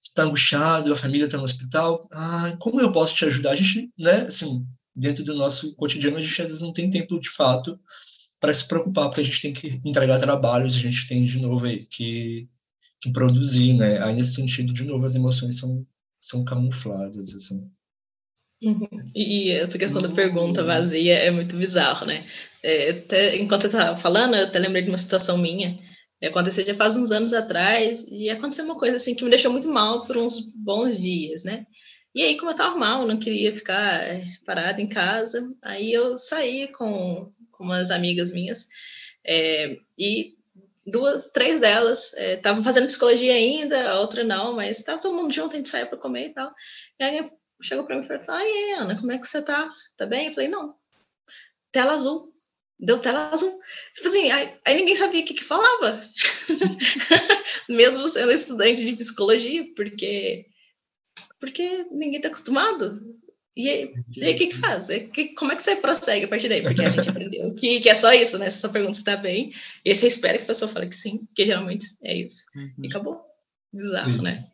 está 0.00 0.24
angustiado, 0.24 0.92
a 0.92 0.96
família 0.96 1.24
está 1.24 1.38
no 1.38 1.44
hospital. 1.44 2.06
Ah, 2.12 2.54
como 2.60 2.80
eu 2.80 2.92
posso 2.92 3.14
te 3.14 3.24
ajudar? 3.24 3.52
A 3.52 3.56
gente, 3.56 3.90
né, 3.98 4.22
assim, 4.22 4.66
dentro 4.94 5.24
do 5.24 5.34
nosso 5.34 5.74
cotidiano, 5.74 6.18
a 6.18 6.20
gente 6.20 6.42
às 6.42 6.48
vezes 6.48 6.62
não 6.62 6.72
tem 6.72 6.90
tempo 6.90 7.18
de 7.18 7.30
fato 7.30 7.78
para 8.44 8.52
se 8.52 8.68
preocupar, 8.68 9.08
porque 9.08 9.22
a 9.22 9.24
gente 9.24 9.40
tem 9.40 9.54
que 9.54 9.80
entregar 9.82 10.18
trabalhos, 10.18 10.74
a 10.74 10.78
gente 10.78 11.06
tem 11.06 11.24
de 11.24 11.40
novo 11.40 11.64
aí 11.64 11.78
que, 11.78 12.46
que 13.00 13.10
produzir, 13.10 13.72
né? 13.72 14.02
Aí 14.02 14.14
nesse 14.14 14.34
sentido, 14.34 14.70
de 14.74 14.84
novo, 14.84 15.02
as 15.06 15.14
emoções 15.14 15.58
são, 15.58 15.86
são 16.20 16.44
camufladas, 16.44 17.34
assim. 17.34 17.66
Uhum. 18.62 18.86
E 19.14 19.50
essa 19.52 19.78
questão 19.78 20.02
da 20.02 20.10
pergunta 20.10 20.62
vazia 20.62 21.14
é 21.14 21.30
muito 21.30 21.56
bizarro, 21.56 22.04
né? 22.04 22.22
É, 22.62 22.90
até, 22.90 23.36
enquanto 23.36 23.62
você 23.62 23.68
estava 23.68 23.96
falando, 23.96 24.34
eu 24.34 24.44
até 24.44 24.58
lembrei 24.58 24.82
de 24.82 24.90
uma 24.90 24.98
situação 24.98 25.38
minha. 25.38 25.78
Aconteceu 26.22 26.66
já 26.66 26.74
faz 26.74 26.98
uns 26.98 27.10
anos 27.12 27.32
atrás, 27.32 28.06
e 28.10 28.28
aconteceu 28.28 28.66
uma 28.66 28.78
coisa 28.78 28.96
assim 28.96 29.14
que 29.14 29.24
me 29.24 29.30
deixou 29.30 29.50
muito 29.52 29.68
mal 29.68 30.04
por 30.04 30.18
uns 30.18 30.52
bons 30.54 31.00
dias, 31.00 31.44
né? 31.44 31.64
E 32.14 32.20
aí, 32.22 32.36
como 32.36 32.50
eu 32.50 32.54
estava 32.54 32.76
mal, 32.76 33.06
não 33.06 33.18
queria 33.18 33.52
ficar 33.54 34.02
é, 34.04 34.22
parada 34.44 34.82
em 34.82 34.86
casa, 34.86 35.50
aí 35.64 35.90
eu 35.90 36.14
saí 36.16 36.68
com 36.68 37.32
com 37.56 37.64
umas 37.64 37.90
amigas 37.90 38.32
minhas, 38.32 38.68
é, 39.26 39.76
e 39.98 40.34
duas, 40.86 41.28
três 41.28 41.60
delas 41.60 42.12
estavam 42.14 42.60
é, 42.60 42.64
fazendo 42.64 42.86
psicologia 42.86 43.32
ainda, 43.32 43.90
a 43.90 44.00
outra 44.00 44.22
não, 44.22 44.54
mas 44.54 44.78
estava 44.78 45.00
todo 45.00 45.14
mundo 45.14 45.32
junto, 45.32 45.54
a 45.54 45.56
gente 45.56 45.68
saía 45.68 45.86
para 45.86 45.98
comer 45.98 46.28
e 46.28 46.34
tal. 46.34 46.52
E 46.98 47.04
aí 47.04 47.30
chegou 47.62 47.84
para 47.86 47.96
mim 47.96 48.02
e 48.02 48.06
falou: 48.06 48.22
Ai, 48.28 48.72
Ana, 48.72 48.98
como 48.98 49.12
é 49.12 49.18
que 49.18 49.26
você 49.26 49.40
tá? 49.42 49.72
Tá 49.96 50.06
bem? 50.06 50.28
Eu 50.28 50.32
falei: 50.32 50.48
Não, 50.48 50.74
tela 51.72 51.94
azul. 51.94 52.32
Deu 52.78 52.98
tela 52.98 53.30
azul. 53.32 53.60
Tipo 53.94 54.08
assim, 54.08 54.30
aí, 54.30 54.58
aí 54.66 54.76
ninguém 54.76 54.96
sabia 54.96 55.22
o 55.22 55.24
que, 55.24 55.34
que 55.34 55.44
falava. 55.44 56.00
Mesmo 57.68 58.08
sendo 58.08 58.32
estudante 58.32 58.84
de 58.84 58.96
psicologia, 58.96 59.64
porque 59.74 60.46
porque 61.38 61.84
ninguém 61.90 62.16
está 62.16 62.28
acostumado. 62.28 63.00
E 63.56 63.68
aí, 63.68 63.84
o 63.86 64.36
que 64.36 64.48
que 64.48 64.56
faz? 64.56 64.88
É 64.90 65.00
que, 65.00 65.28
como 65.28 65.52
é 65.52 65.56
que 65.56 65.62
você 65.62 65.76
prossegue 65.76 66.24
a 66.24 66.28
partir 66.28 66.48
daí? 66.48 66.60
Porque 66.60 66.82
a 66.82 66.88
gente 66.88 67.08
aprendeu 67.08 67.54
que, 67.54 67.80
que 67.80 67.88
é 67.88 67.94
só 67.94 68.12
isso, 68.12 68.36
né? 68.38 68.50
Você 68.50 68.58
só 68.58 68.68
pergunta 68.68 68.94
se 68.94 69.00
está 69.00 69.16
bem, 69.16 69.52
e 69.84 69.90
aí 69.90 69.96
você 69.96 70.08
espera 70.08 70.36
que 70.38 70.44
a 70.44 70.48
pessoa 70.48 70.70
fale 70.70 70.88
que 70.88 70.96
sim, 70.96 71.18
porque 71.26 71.46
geralmente 71.46 71.86
é 72.02 72.16
isso. 72.16 72.42
Uhum. 72.56 72.72
E 72.82 72.86
acabou. 72.88 73.20
Bizarro, 73.72 74.12
sim. 74.12 74.22
né? 74.22 74.44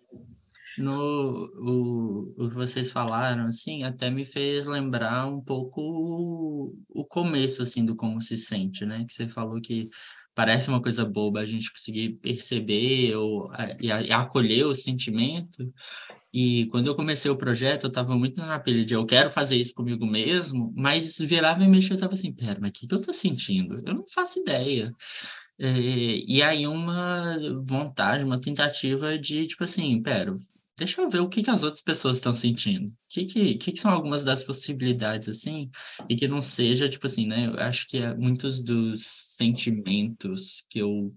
No, 0.78 1.50
o, 1.56 2.34
o 2.44 2.48
que 2.48 2.54
vocês 2.54 2.90
falaram, 2.90 3.46
assim, 3.46 3.84
até 3.84 4.10
me 4.10 4.24
fez 4.24 4.66
lembrar 4.66 5.26
um 5.26 5.40
pouco 5.40 5.80
o, 5.80 6.74
o 6.88 7.04
começo, 7.04 7.62
assim, 7.62 7.84
do 7.84 7.96
como 7.96 8.20
se 8.20 8.36
sente, 8.36 8.84
né? 8.84 9.04
Que 9.06 9.12
você 9.12 9.28
falou 9.28 9.60
que 9.60 9.88
parece 10.34 10.68
uma 10.68 10.80
coisa 10.80 11.04
boba 11.04 11.40
a 11.40 11.46
gente 11.46 11.72
conseguir 11.72 12.14
perceber 12.22 13.14
ou, 13.16 13.50
e, 13.80 13.88
e 13.88 14.12
acolher 14.12 14.64
o 14.64 14.74
sentimento, 14.74 15.72
e 16.32 16.66
quando 16.66 16.86
eu 16.86 16.94
comecei 16.94 17.30
o 17.30 17.36
projeto, 17.36 17.84
eu 17.84 17.88
estava 17.88 18.16
muito 18.16 18.36
na 18.38 18.58
pilha 18.58 18.84
de 18.84 18.94
eu 18.94 19.04
quero 19.04 19.30
fazer 19.30 19.56
isso 19.56 19.74
comigo 19.74 20.06
mesmo, 20.06 20.72
mas 20.76 21.18
virava 21.18 21.64
e 21.64 21.68
mexia, 21.68 21.92
eu 21.92 21.96
estava 21.96 22.14
assim, 22.14 22.32
pera, 22.32 22.58
mas 22.60 22.70
o 22.70 22.72
que, 22.72 22.86
que 22.86 22.94
eu 22.94 22.98
estou 22.98 23.14
sentindo? 23.14 23.74
Eu 23.86 23.94
não 23.94 24.04
faço 24.06 24.38
ideia. 24.38 24.88
É, 25.58 25.66
e 26.26 26.42
aí 26.42 26.66
uma 26.66 27.36
vontade, 27.64 28.24
uma 28.24 28.40
tentativa 28.40 29.18
de, 29.18 29.46
tipo 29.46 29.64
assim, 29.64 30.00
pera, 30.02 30.32
deixa 30.80 31.02
eu 31.02 31.10
ver 31.10 31.20
o 31.20 31.28
que, 31.28 31.42
que 31.42 31.50
as 31.50 31.62
outras 31.62 31.82
pessoas 31.82 32.16
estão 32.16 32.32
sentindo. 32.32 32.88
O 32.88 32.94
que, 33.08 33.24
que, 33.26 33.54
que, 33.56 33.72
que 33.72 33.78
são 33.80 33.90
algumas 33.90 34.24
das 34.24 34.42
possibilidades, 34.42 35.28
assim, 35.28 35.70
e 36.08 36.16
que 36.16 36.26
não 36.26 36.40
seja, 36.40 36.88
tipo 36.88 37.06
assim, 37.06 37.26
né? 37.26 37.46
Eu 37.46 37.62
acho 37.64 37.86
que 37.88 37.98
é 37.98 38.14
muitos 38.14 38.62
dos 38.62 39.04
sentimentos 39.04 40.64
que 40.70 40.78
eu 40.78 41.14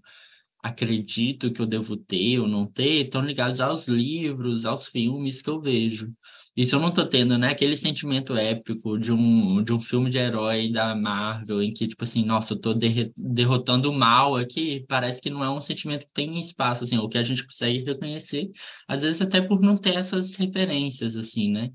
acredito 0.64 1.52
que 1.52 1.60
eu 1.60 1.66
devo 1.66 1.94
ter 1.94 2.40
ou 2.40 2.48
não 2.48 2.66
ter, 2.66 3.04
estão 3.04 3.22
ligados 3.22 3.60
aos 3.60 3.86
livros, 3.86 4.64
aos 4.64 4.86
filmes 4.86 5.42
que 5.42 5.50
eu 5.50 5.60
vejo. 5.60 6.10
E 6.56 6.64
se 6.64 6.74
eu 6.74 6.80
não 6.80 6.88
estou 6.88 7.06
tendo, 7.06 7.36
né, 7.36 7.48
aquele 7.50 7.76
sentimento 7.76 8.34
épico 8.34 8.98
de 8.98 9.12
um, 9.12 9.62
de 9.62 9.74
um 9.74 9.78
filme 9.78 10.08
de 10.08 10.16
herói 10.16 10.72
da 10.72 10.94
Marvel, 10.94 11.62
em 11.62 11.70
que, 11.70 11.86
tipo 11.86 12.02
assim, 12.02 12.24
nossa, 12.24 12.54
eu 12.54 12.56
estou 12.56 12.74
derrotando 13.14 13.90
o 13.90 13.92
mal 13.92 14.36
aqui, 14.36 14.86
parece 14.88 15.20
que 15.20 15.28
não 15.28 15.44
é 15.44 15.50
um 15.50 15.60
sentimento 15.60 16.06
que 16.06 16.12
tem 16.14 16.38
espaço, 16.38 16.84
assim, 16.84 16.96
ou 16.96 17.10
que 17.10 17.18
a 17.18 17.22
gente 17.22 17.44
consegue 17.44 17.84
reconhecer, 17.84 18.50
às 18.88 19.02
vezes 19.02 19.20
até 19.20 19.42
por 19.42 19.60
não 19.60 19.74
ter 19.74 19.94
essas 19.96 20.34
referências, 20.36 21.14
assim, 21.16 21.50
né? 21.52 21.70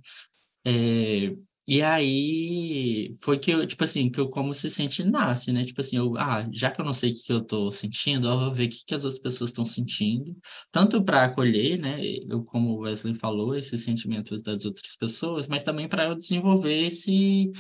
É, 0.66 1.32
e 1.70 1.84
aí 1.84 3.16
foi 3.22 3.38
que 3.38 3.52
eu, 3.52 3.64
tipo 3.68 3.84
assim, 3.84 4.10
que 4.10 4.20
eu 4.20 4.28
como 4.28 4.56
se 4.56 4.72
sente 4.72 5.04
nasce, 5.04 5.52
né? 5.52 5.64
Tipo 5.64 5.82
assim, 5.82 5.98
eu, 5.98 6.18
ah, 6.18 6.42
já 6.52 6.72
que 6.72 6.82
eu 6.82 6.86
não 6.86 6.94
sei 6.94 7.12
o 7.12 7.14
que 7.14 7.32
eu 7.32 7.42
tô 7.46 7.70
sentindo, 7.72 8.28
eu 8.28 8.40
vou 8.40 8.52
ver 8.52 8.66
o 8.66 8.70
que, 8.70 8.84
que 8.88 8.96
as 8.96 9.06
outras 9.06 9.22
pessoas 9.22 9.52
estão 9.52 9.64
sentindo, 9.64 10.32
tanto 10.72 11.04
para 11.04 11.26
acolher, 11.26 11.78
né? 11.78 12.00
Eu, 12.28 12.44
como 12.44 12.72
o 12.72 12.80
Wesley 12.80 13.14
falou, 13.14 13.54
esses 13.56 13.84
sentimentos 13.84 14.42
das 14.42 14.66
outras 14.66 14.96
pessoas, 14.96 15.48
mas 15.48 15.62
também 15.62 15.88
para 15.88 16.06
eu 16.06 16.16
desenvolver 16.16 16.76
esse 16.88 17.52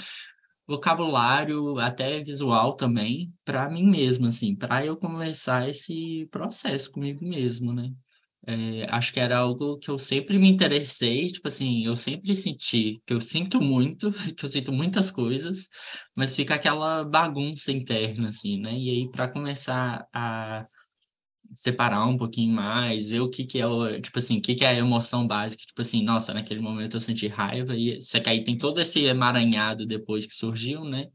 vocabulário 0.67 1.77
até 1.79 2.23
visual 2.23 2.75
também 2.75 3.31
para 3.45 3.69
mim 3.69 3.85
mesmo, 3.87 4.25
assim, 4.27 4.55
para 4.55 4.85
eu 4.85 4.97
começar 4.97 5.69
esse 5.69 6.27
processo 6.31 6.91
comigo 6.91 7.23
mesmo, 7.27 7.73
né? 7.73 7.91
É, 8.51 8.87
acho 8.89 9.13
que 9.13 9.19
era 9.19 9.37
algo 9.37 9.77
que 9.77 9.91
eu 9.91 9.99
sempre 9.99 10.39
me 10.39 10.49
interessei, 10.49 11.27
tipo 11.27 11.47
assim, 11.47 11.85
eu 11.85 11.95
sempre 11.95 12.35
senti 12.35 12.99
que 13.05 13.13
eu 13.13 13.21
sinto 13.21 13.61
muito, 13.61 14.11
que 14.35 14.43
eu 14.43 14.49
sinto 14.49 14.71
muitas 14.73 15.11
coisas, 15.11 15.69
mas 16.17 16.35
fica 16.35 16.55
aquela 16.55 17.03
bagunça 17.05 17.71
interna, 17.71 18.29
assim, 18.29 18.59
né? 18.59 18.73
E 18.73 18.89
aí, 18.89 19.11
para 19.11 19.27
começar 19.27 20.07
a 20.11 20.65
separar 21.53 22.05
um 22.07 22.17
pouquinho 22.17 22.53
mais, 22.53 23.09
ver 23.09 23.21
o 23.21 23.29
que 23.29 23.45
que 23.45 23.59
é 23.59 23.67
o, 23.67 24.01
tipo 24.01 24.19
assim, 24.19 24.39
o 24.39 24.41
que 24.41 24.55
que 24.55 24.65
é 24.65 24.69
a 24.69 24.77
emoção 24.77 25.27
básica, 25.27 25.63
tipo 25.65 25.81
assim, 25.81 26.03
nossa, 26.03 26.33
naquele 26.33 26.59
momento 26.61 26.97
eu 26.97 27.01
senti 27.01 27.27
raiva 27.27 27.75
e 27.75 28.01
só 28.01 28.19
que 28.19 28.29
aí 28.29 28.43
tem 28.43 28.57
todo 28.57 28.81
esse 28.81 29.01
emaranhado 29.05 29.85
depois 29.85 30.25
que 30.27 30.33
surgiu, 30.33 30.83
né? 30.85 31.07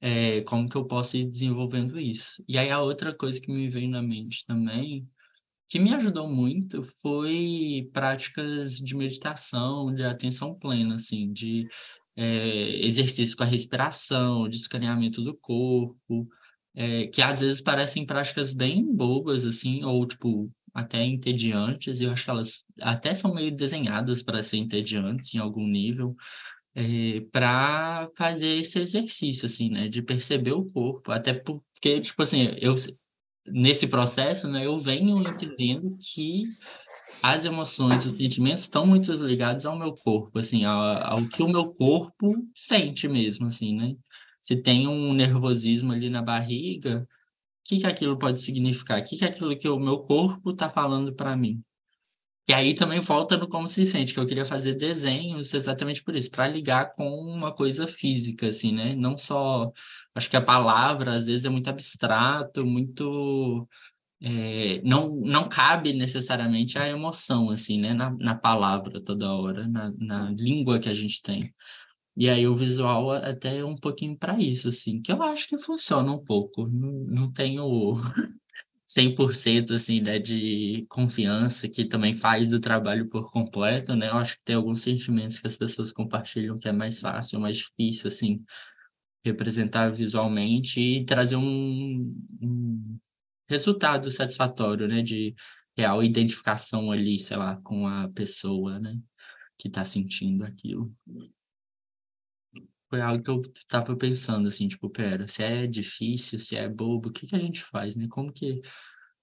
É, 0.00 0.42
como 0.42 0.68
que 0.68 0.76
eu 0.76 0.86
posso 0.86 1.16
ir 1.16 1.26
desenvolvendo 1.26 1.98
isso? 2.00 2.44
E 2.48 2.58
aí 2.58 2.70
a 2.70 2.80
outra 2.80 3.14
coisa 3.16 3.40
que 3.40 3.52
me 3.52 3.68
veio 3.68 3.88
na 3.88 4.02
mente 4.02 4.44
também, 4.46 5.08
que 5.68 5.78
me 5.78 5.94
ajudou 5.94 6.28
muito, 6.28 6.82
foi 7.00 7.88
práticas 7.92 8.78
de 8.78 8.96
meditação, 8.96 9.92
de 9.94 10.04
atenção 10.04 10.54
plena, 10.54 10.94
assim, 10.94 11.32
de 11.32 11.64
é, 12.16 12.84
exercício 12.84 13.36
com 13.36 13.42
a 13.42 13.46
respiração, 13.46 14.48
de 14.48 14.56
escaneamento 14.56 15.22
do 15.22 15.36
corpo, 15.36 16.28
é, 16.74 17.06
que 17.06 17.22
às 17.22 17.40
vezes 17.40 17.60
parecem 17.60 18.06
práticas 18.06 18.52
bem 18.52 18.84
bobas, 18.94 19.44
assim, 19.44 19.84
ou 19.84 20.06
tipo, 20.06 20.50
até 20.72 21.04
entediantes, 21.04 22.00
eu 22.00 22.10
acho 22.10 22.24
que 22.24 22.30
elas 22.30 22.64
até 22.80 23.14
são 23.14 23.32
meio 23.34 23.54
desenhadas 23.54 24.22
para 24.22 24.42
ser 24.42 24.58
entediantes 24.58 25.34
em 25.34 25.38
algum 25.38 25.66
nível, 25.66 26.16
é, 26.74 27.20
para 27.32 28.08
fazer 28.16 28.48
esse 28.56 28.78
exercício, 28.80 29.46
assim, 29.46 29.70
né, 29.70 29.88
de 29.88 30.02
perceber 30.02 30.52
o 30.52 30.64
corpo, 30.66 31.12
até 31.12 31.32
porque, 31.32 32.00
tipo 32.00 32.22
assim, 32.22 32.54
eu, 32.60 32.74
nesse 33.46 33.86
processo, 33.86 34.48
né, 34.48 34.66
eu 34.66 34.76
venho 34.78 35.14
entendendo 35.18 35.96
que 36.00 36.42
as 37.22 37.44
emoções, 37.44 38.06
os 38.06 38.16
sentimentos 38.16 38.62
estão 38.62 38.86
muito 38.86 39.10
ligados 39.12 39.64
ao 39.66 39.78
meu 39.78 39.94
corpo, 39.94 40.38
assim, 40.38 40.64
ao, 40.64 40.80
ao 41.12 41.28
que 41.28 41.42
o 41.42 41.48
meu 41.48 41.72
corpo 41.72 42.34
sente 42.54 43.08
mesmo, 43.08 43.46
assim, 43.46 43.74
né? 43.74 43.94
Se 44.40 44.56
tem 44.56 44.86
um 44.86 45.12
nervosismo 45.14 45.92
ali 45.92 46.10
na 46.10 46.20
barriga, 46.20 47.06
o 47.64 47.68
que, 47.68 47.80
que 47.80 47.86
aquilo 47.86 48.18
pode 48.18 48.42
significar? 48.42 49.00
O 49.00 49.04
que, 49.04 49.16
que 49.16 49.24
aquilo 49.24 49.56
que 49.56 49.68
o 49.68 49.78
meu 49.80 50.00
corpo 50.00 50.50
está 50.50 50.68
falando 50.68 51.14
para 51.14 51.34
mim? 51.36 51.62
E 52.46 52.52
aí 52.52 52.74
também 52.74 53.00
volta 53.00 53.36
no 53.38 53.48
como 53.48 53.66
se 53.66 53.86
sente, 53.86 54.12
que 54.12 54.20
eu 54.20 54.26
queria 54.26 54.44
fazer 54.44 54.74
desenhos 54.74 55.54
exatamente 55.54 56.02
por 56.02 56.14
isso, 56.14 56.30
para 56.30 56.46
ligar 56.46 56.92
com 56.92 57.08
uma 57.08 57.54
coisa 57.54 57.86
física, 57.86 58.48
assim, 58.48 58.72
né? 58.74 58.94
Não 58.94 59.16
só. 59.16 59.72
Acho 60.14 60.28
que 60.28 60.36
a 60.36 60.42
palavra 60.42 61.14
às 61.14 61.26
vezes 61.26 61.46
é 61.46 61.48
muito 61.48 61.70
abstrato, 61.70 62.64
muito. 62.66 63.66
É, 64.22 64.80
não, 64.84 65.16
não 65.16 65.48
cabe 65.48 65.92
necessariamente 65.92 66.78
a 66.78 66.88
emoção, 66.88 67.50
assim, 67.50 67.80
né? 67.80 67.94
Na, 67.94 68.10
na 68.18 68.34
palavra 68.34 69.02
toda 69.02 69.32
hora, 69.32 69.66
na, 69.68 69.92
na 69.98 70.30
língua 70.32 70.78
que 70.78 70.88
a 70.88 70.94
gente 70.94 71.22
tem. 71.22 71.52
E 72.16 72.28
aí 72.28 72.46
o 72.46 72.56
visual 72.56 73.10
até 73.12 73.58
é 73.58 73.64
um 73.64 73.76
pouquinho 73.76 74.16
para 74.16 74.38
isso, 74.38 74.68
assim, 74.68 75.00
que 75.02 75.10
eu 75.12 75.22
acho 75.22 75.48
que 75.48 75.58
funciona 75.58 76.12
um 76.12 76.22
pouco. 76.24 76.66
Não, 76.68 76.92
não 77.08 77.32
tenho 77.32 77.94
100% 78.86 79.72
assim, 79.74 80.00
né, 80.00 80.18
de 80.18 80.86
confiança 80.88 81.68
que 81.68 81.84
também 81.84 82.12
faz 82.12 82.52
o 82.52 82.60
trabalho 82.60 83.08
por 83.08 83.30
completo, 83.30 83.94
né? 83.96 84.08
Eu 84.08 84.16
acho 84.16 84.36
que 84.36 84.44
tem 84.44 84.56
alguns 84.56 84.82
sentimentos 84.82 85.38
que 85.40 85.46
as 85.46 85.56
pessoas 85.56 85.92
compartilham 85.92 86.58
que 86.58 86.68
é 86.68 86.72
mais 86.72 87.00
fácil, 87.00 87.40
mais 87.40 87.56
difícil, 87.56 88.08
assim, 88.08 88.44
representar 89.24 89.90
visualmente 89.90 90.80
e 90.80 91.04
trazer 91.04 91.36
um, 91.36 92.14
um 92.42 92.98
resultado 93.48 94.10
satisfatório, 94.10 94.86
né, 94.88 95.02
de 95.02 95.34
real 95.76 96.02
identificação 96.02 96.92
ali, 96.92 97.18
sei 97.18 97.36
lá, 97.36 97.56
com 97.64 97.86
a 97.86 98.08
pessoa, 98.08 98.78
né, 98.78 98.96
que 99.58 99.68
está 99.68 99.84
sentindo 99.84 100.44
aquilo 100.44 100.94
foi 102.94 103.00
algo 103.00 103.22
que 103.22 103.30
eu 103.30 103.40
estava 103.56 103.96
pensando, 103.96 104.46
assim, 104.46 104.68
tipo, 104.68 104.88
pera, 104.88 105.26
se 105.26 105.42
é 105.42 105.66
difícil, 105.66 106.38
se 106.38 106.56
é 106.56 106.68
bobo, 106.68 107.08
o 107.08 107.12
que 107.12 107.26
que 107.26 107.34
a 107.34 107.38
gente 107.38 107.60
faz, 107.60 107.96
né? 107.96 108.06
Como 108.08 108.32
que, 108.32 108.60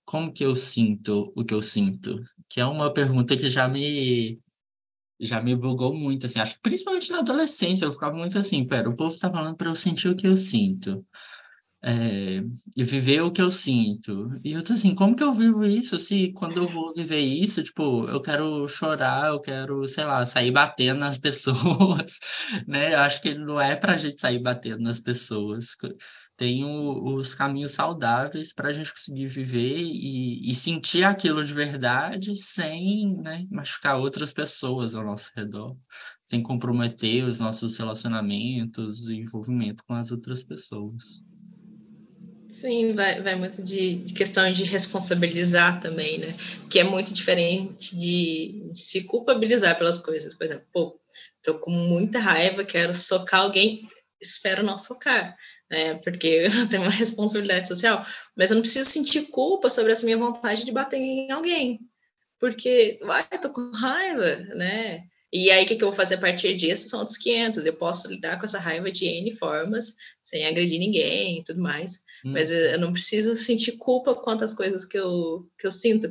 como 0.03 0.33
que 0.33 0.43
eu 0.43 0.55
sinto 0.57 1.31
o 1.35 1.45
que 1.45 1.53
eu 1.53 1.61
sinto? 1.61 2.21
Que 2.49 2.59
é 2.59 2.65
uma 2.65 2.93
pergunta 2.93 3.37
que 3.37 3.49
já 3.49 3.67
me 3.69 4.39
já 5.21 5.39
me 5.41 5.55
bugou 5.55 5.93
muito, 5.95 6.25
assim, 6.25 6.39
acho 6.39 6.55
que 6.55 6.61
principalmente 6.61 7.11
na 7.11 7.19
adolescência 7.19 7.85
eu 7.85 7.93
ficava 7.93 8.17
muito 8.17 8.37
assim, 8.39 8.65
pera, 8.65 8.89
o 8.89 8.95
povo 8.95 9.13
está 9.13 9.29
falando 9.31 9.55
para 9.55 9.69
eu 9.69 9.75
sentir 9.75 10.09
o 10.09 10.15
que 10.15 10.27
eu 10.27 10.35
sinto 10.35 11.05
é, 11.83 12.41
viver 12.77 13.21
o 13.21 13.31
que 13.31 13.41
eu 13.41 13.51
sinto. 13.51 14.31
E 14.43 14.51
eu 14.51 14.63
tô 14.63 14.73
assim, 14.73 14.93
como 14.93 15.15
que 15.15 15.23
eu 15.23 15.33
vivo 15.33 15.65
isso 15.65 15.97
se 15.97 16.31
quando 16.33 16.57
eu 16.57 16.67
vou 16.67 16.93
viver 16.93 17.19
isso, 17.19 17.63
tipo, 17.63 18.07
eu 18.07 18.21
quero 18.21 18.67
chorar, 18.67 19.29
eu 19.29 19.41
quero, 19.41 19.87
sei 19.87 20.05
lá, 20.05 20.25
sair 20.25 20.51
batendo 20.51 20.99
nas 20.99 21.17
pessoas, 21.19 22.19
né? 22.67 22.93
Eu 22.93 22.99
acho 22.99 23.21
que 23.21 23.33
não 23.33 23.59
é 23.59 23.75
pra 23.75 23.97
gente 23.97 24.19
sair 24.21 24.39
batendo 24.39 24.83
nas 24.83 24.99
pessoas. 24.99 25.75
Tem 26.37 26.63
o, 26.63 27.17
os 27.17 27.35
caminhos 27.35 27.73
saudáveis 27.73 28.53
para 28.53 28.69
a 28.69 28.71
gente 28.71 28.91
conseguir 28.91 29.27
viver 29.27 29.77
e, 29.77 30.49
e, 30.49 30.53
sentir 30.55 31.03
aquilo 31.03 31.43
de 31.43 31.53
verdade 31.53 32.35
sem 32.35 33.21
né, 33.21 33.45
machucar 33.51 33.97
outras 33.97 34.33
pessoas 34.33 34.95
ao 34.95 35.05
nosso 35.05 35.31
redor, 35.35 35.75
sem 36.23 36.41
comprometer 36.41 37.23
os 37.25 37.39
nossos 37.39 37.77
relacionamentos 37.77 39.07
e 39.07 39.17
envolvimento 39.17 39.83
com 39.85 39.93
as 39.93 40.11
outras 40.11 40.43
pessoas. 40.43 41.21
Sim, 42.51 42.93
vai, 42.93 43.21
vai 43.23 43.33
muito 43.35 43.63
de, 43.63 43.95
de, 44.03 44.13
questão 44.13 44.51
de 44.51 44.65
responsabilizar 44.65 45.79
também, 45.79 46.19
né? 46.19 46.35
Que 46.69 46.79
é 46.79 46.83
muito 46.83 47.13
diferente 47.13 47.97
de, 47.97 48.69
de, 48.73 48.81
se 48.81 49.05
culpabilizar 49.05 49.77
pelas 49.77 50.03
coisas. 50.03 50.35
Por 50.35 50.43
exemplo, 50.43 50.65
pô, 50.69 50.99
tô 51.41 51.57
com 51.59 51.71
muita 51.71 52.19
raiva, 52.19 52.65
quero 52.65 52.93
socar 52.93 53.39
alguém, 53.43 53.79
espero 54.21 54.63
não 54.63 54.77
socar, 54.77 55.33
né? 55.69 55.95
Porque 56.03 56.27
eu 56.43 56.67
tenho 56.67 56.83
uma 56.83 56.91
responsabilidade 56.91 57.69
social, 57.69 58.05
mas 58.35 58.51
eu 58.51 58.55
não 58.55 58.61
preciso 58.61 58.89
sentir 58.89 59.27
culpa 59.29 59.69
sobre 59.69 59.93
essa 59.93 60.05
minha 60.05 60.17
vontade 60.17 60.65
de 60.65 60.73
bater 60.73 60.97
em 60.99 61.31
alguém. 61.31 61.79
Porque, 62.37 62.99
vai, 63.03 63.23
tô 63.41 63.49
com 63.53 63.71
raiva, 63.71 64.35
né? 64.55 65.03
E 65.31 65.49
aí, 65.51 65.63
o 65.63 65.67
que, 65.67 65.77
que 65.77 65.83
eu 65.85 65.87
vou 65.87 65.95
fazer 65.95 66.15
a 66.15 66.19
partir 66.19 66.53
disso? 66.53 66.89
São 66.89 66.99
outros 66.99 67.17
500. 67.17 67.65
Eu 67.65 67.77
posso 67.77 68.09
lidar 68.09 68.37
com 68.37 68.43
essa 68.43 68.59
raiva 68.59 68.91
de 68.91 69.05
N 69.05 69.31
formas, 69.37 69.95
sem 70.21 70.45
agredir 70.45 70.79
ninguém 70.79 71.39
e 71.39 71.43
tudo 71.45 71.61
mais. 71.61 72.01
Hum. 72.25 72.31
Mas 72.33 72.51
eu 72.51 72.79
não 72.79 72.93
preciso 72.93 73.35
sentir 73.35 73.73
culpa 73.73 74.15
quanto 74.15 74.43
às 74.43 74.53
coisas 74.53 74.85
que 74.85 74.97
eu, 74.97 75.47
que 75.57 75.65
eu 75.65 75.71
sinto. 75.71 76.09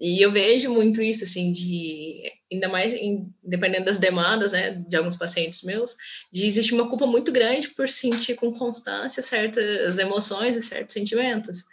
E 0.00 0.20
eu 0.20 0.32
vejo 0.32 0.72
muito 0.72 1.00
isso, 1.00 1.24
assim, 1.24 1.52
de 1.52 2.22
ainda 2.52 2.68
mais 2.68 2.92
em, 2.94 3.32
dependendo 3.42 3.84
das 3.84 3.98
demandas, 3.98 4.52
né, 4.52 4.72
de 4.72 4.96
alguns 4.96 5.16
pacientes 5.16 5.62
meus, 5.62 5.96
de 6.32 6.44
existe 6.44 6.74
uma 6.74 6.88
culpa 6.88 7.06
muito 7.06 7.30
grande 7.30 7.68
por 7.68 7.88
sentir 7.88 8.34
com 8.34 8.50
constância 8.52 9.22
certas 9.22 9.98
emoções 9.98 10.56
e 10.56 10.62
certos 10.62 10.94
sentimentos. 10.94 11.64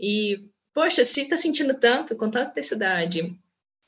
E, 0.00 0.40
poxa, 0.74 1.04
se 1.04 1.28
tá 1.28 1.36
sentindo 1.36 1.74
tanto, 1.74 2.16
com 2.16 2.30
tanta 2.30 2.50
intensidade, 2.50 3.36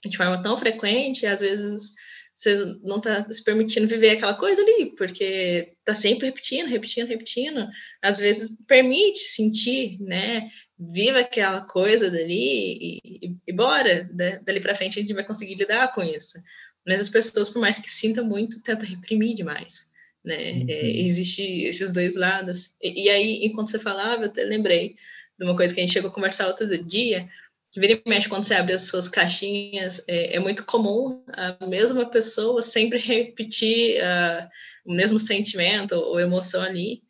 de 0.04 0.16
forma 0.16 0.42
tão 0.42 0.56
frequente, 0.56 1.26
às 1.26 1.40
vezes 1.40 1.92
você 2.40 2.78
não 2.82 2.96
está 2.96 3.30
se 3.30 3.44
permitindo 3.44 3.86
viver 3.86 4.10
aquela 4.10 4.32
coisa 4.32 4.62
ali, 4.62 4.94
porque 4.96 5.74
está 5.78 5.92
sempre 5.92 6.26
repetindo, 6.26 6.68
repetindo, 6.68 7.06
repetindo. 7.06 7.68
Às 8.00 8.18
vezes 8.18 8.56
permite 8.66 9.18
sentir, 9.18 10.00
né? 10.00 10.50
Viva 10.78 11.18
aquela 11.20 11.60
coisa 11.66 12.10
dali 12.10 12.98
e, 13.04 13.36
e 13.46 13.52
bora, 13.52 14.08
dali 14.42 14.58
para 14.58 14.74
frente 14.74 14.98
a 14.98 15.02
gente 15.02 15.12
vai 15.12 15.22
conseguir 15.22 15.54
lidar 15.54 15.92
com 15.92 16.02
isso. 16.02 16.38
Mas 16.86 16.98
as 16.98 17.10
pessoas, 17.10 17.50
por 17.50 17.60
mais 17.60 17.78
que 17.78 17.90
sintam 17.90 18.24
muito, 18.24 18.62
tentam 18.62 18.88
reprimir 18.88 19.34
demais, 19.34 19.90
né? 20.24 20.52
Uhum. 20.52 20.66
É, 20.66 20.96
existe 20.98 21.64
esses 21.64 21.92
dois 21.92 22.16
lados. 22.16 22.74
E, 22.82 23.04
e 23.04 23.10
aí, 23.10 23.40
enquanto 23.44 23.68
você 23.68 23.78
falava, 23.78 24.22
eu 24.22 24.28
até 24.28 24.44
lembrei 24.44 24.96
de 25.38 25.44
uma 25.44 25.54
coisa 25.54 25.74
que 25.74 25.80
a 25.80 25.84
gente 25.84 25.92
chegou 25.92 26.10
a 26.10 26.14
conversar 26.14 26.46
outro 26.46 26.66
dia, 26.84 27.28
vira 27.76 27.92
e 27.92 28.08
mexe 28.08 28.28
quando 28.28 28.44
você 28.44 28.54
abre 28.54 28.72
as 28.72 28.88
suas 28.88 29.08
caixinhas, 29.08 30.04
é, 30.08 30.36
é 30.36 30.40
muito 30.40 30.64
comum 30.64 31.22
a 31.28 31.66
mesma 31.66 32.08
pessoa 32.08 32.62
sempre 32.62 32.98
repetir 33.00 34.02
uh, 34.02 34.48
o 34.84 34.94
mesmo 34.94 35.18
sentimento 35.18 35.92
ou 35.92 36.18
emoção 36.18 36.62
ali, 36.62 37.02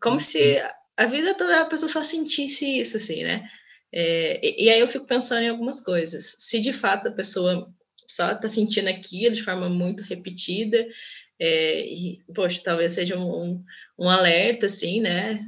como 0.00 0.14
uhum. 0.14 0.20
se 0.20 0.60
a 0.96 1.06
vida 1.06 1.34
toda 1.34 1.60
a 1.60 1.64
pessoa 1.64 1.88
só 1.88 2.02
sentisse 2.02 2.80
isso, 2.80 2.96
assim, 2.96 3.22
né? 3.22 3.48
É, 3.92 4.40
e, 4.46 4.64
e, 4.64 4.70
aí 4.70 4.80
eu 4.80 4.86
fico 4.86 5.06
pensando 5.06 5.42
em 5.42 5.48
algumas 5.48 5.82
coisas. 5.82 6.36
Se 6.38 6.60
de 6.60 6.72
fato 6.72 7.08
a 7.08 7.12
pessoa 7.12 7.68
só 8.06 8.32
está 8.32 8.48
sentindo 8.48 8.88
aquilo 8.88 9.34
de 9.34 9.42
forma 9.42 9.68
muito 9.68 10.02
repetida, 10.04 10.86
é, 11.38 11.86
e, 11.86 12.20
poxa, 12.34 12.60
talvez 12.62 12.92
seja 12.92 13.18
um, 13.18 13.64
um 13.98 14.08
alerta, 14.08 14.66
assim, 14.66 15.00
né? 15.00 15.40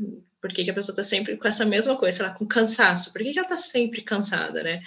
Por 0.42 0.52
que, 0.52 0.64
que 0.64 0.70
a 0.70 0.74
pessoa 0.74 0.92
está 0.92 1.04
sempre 1.04 1.36
com 1.36 1.46
essa 1.46 1.64
mesma 1.64 1.96
coisa, 1.96 2.16
sei 2.18 2.26
lá, 2.26 2.34
com 2.34 2.44
cansaço? 2.44 3.12
Por 3.12 3.22
que, 3.22 3.32
que 3.32 3.38
ela 3.38 3.46
está 3.46 3.56
sempre 3.56 4.02
cansada, 4.02 4.62
né? 4.62 4.82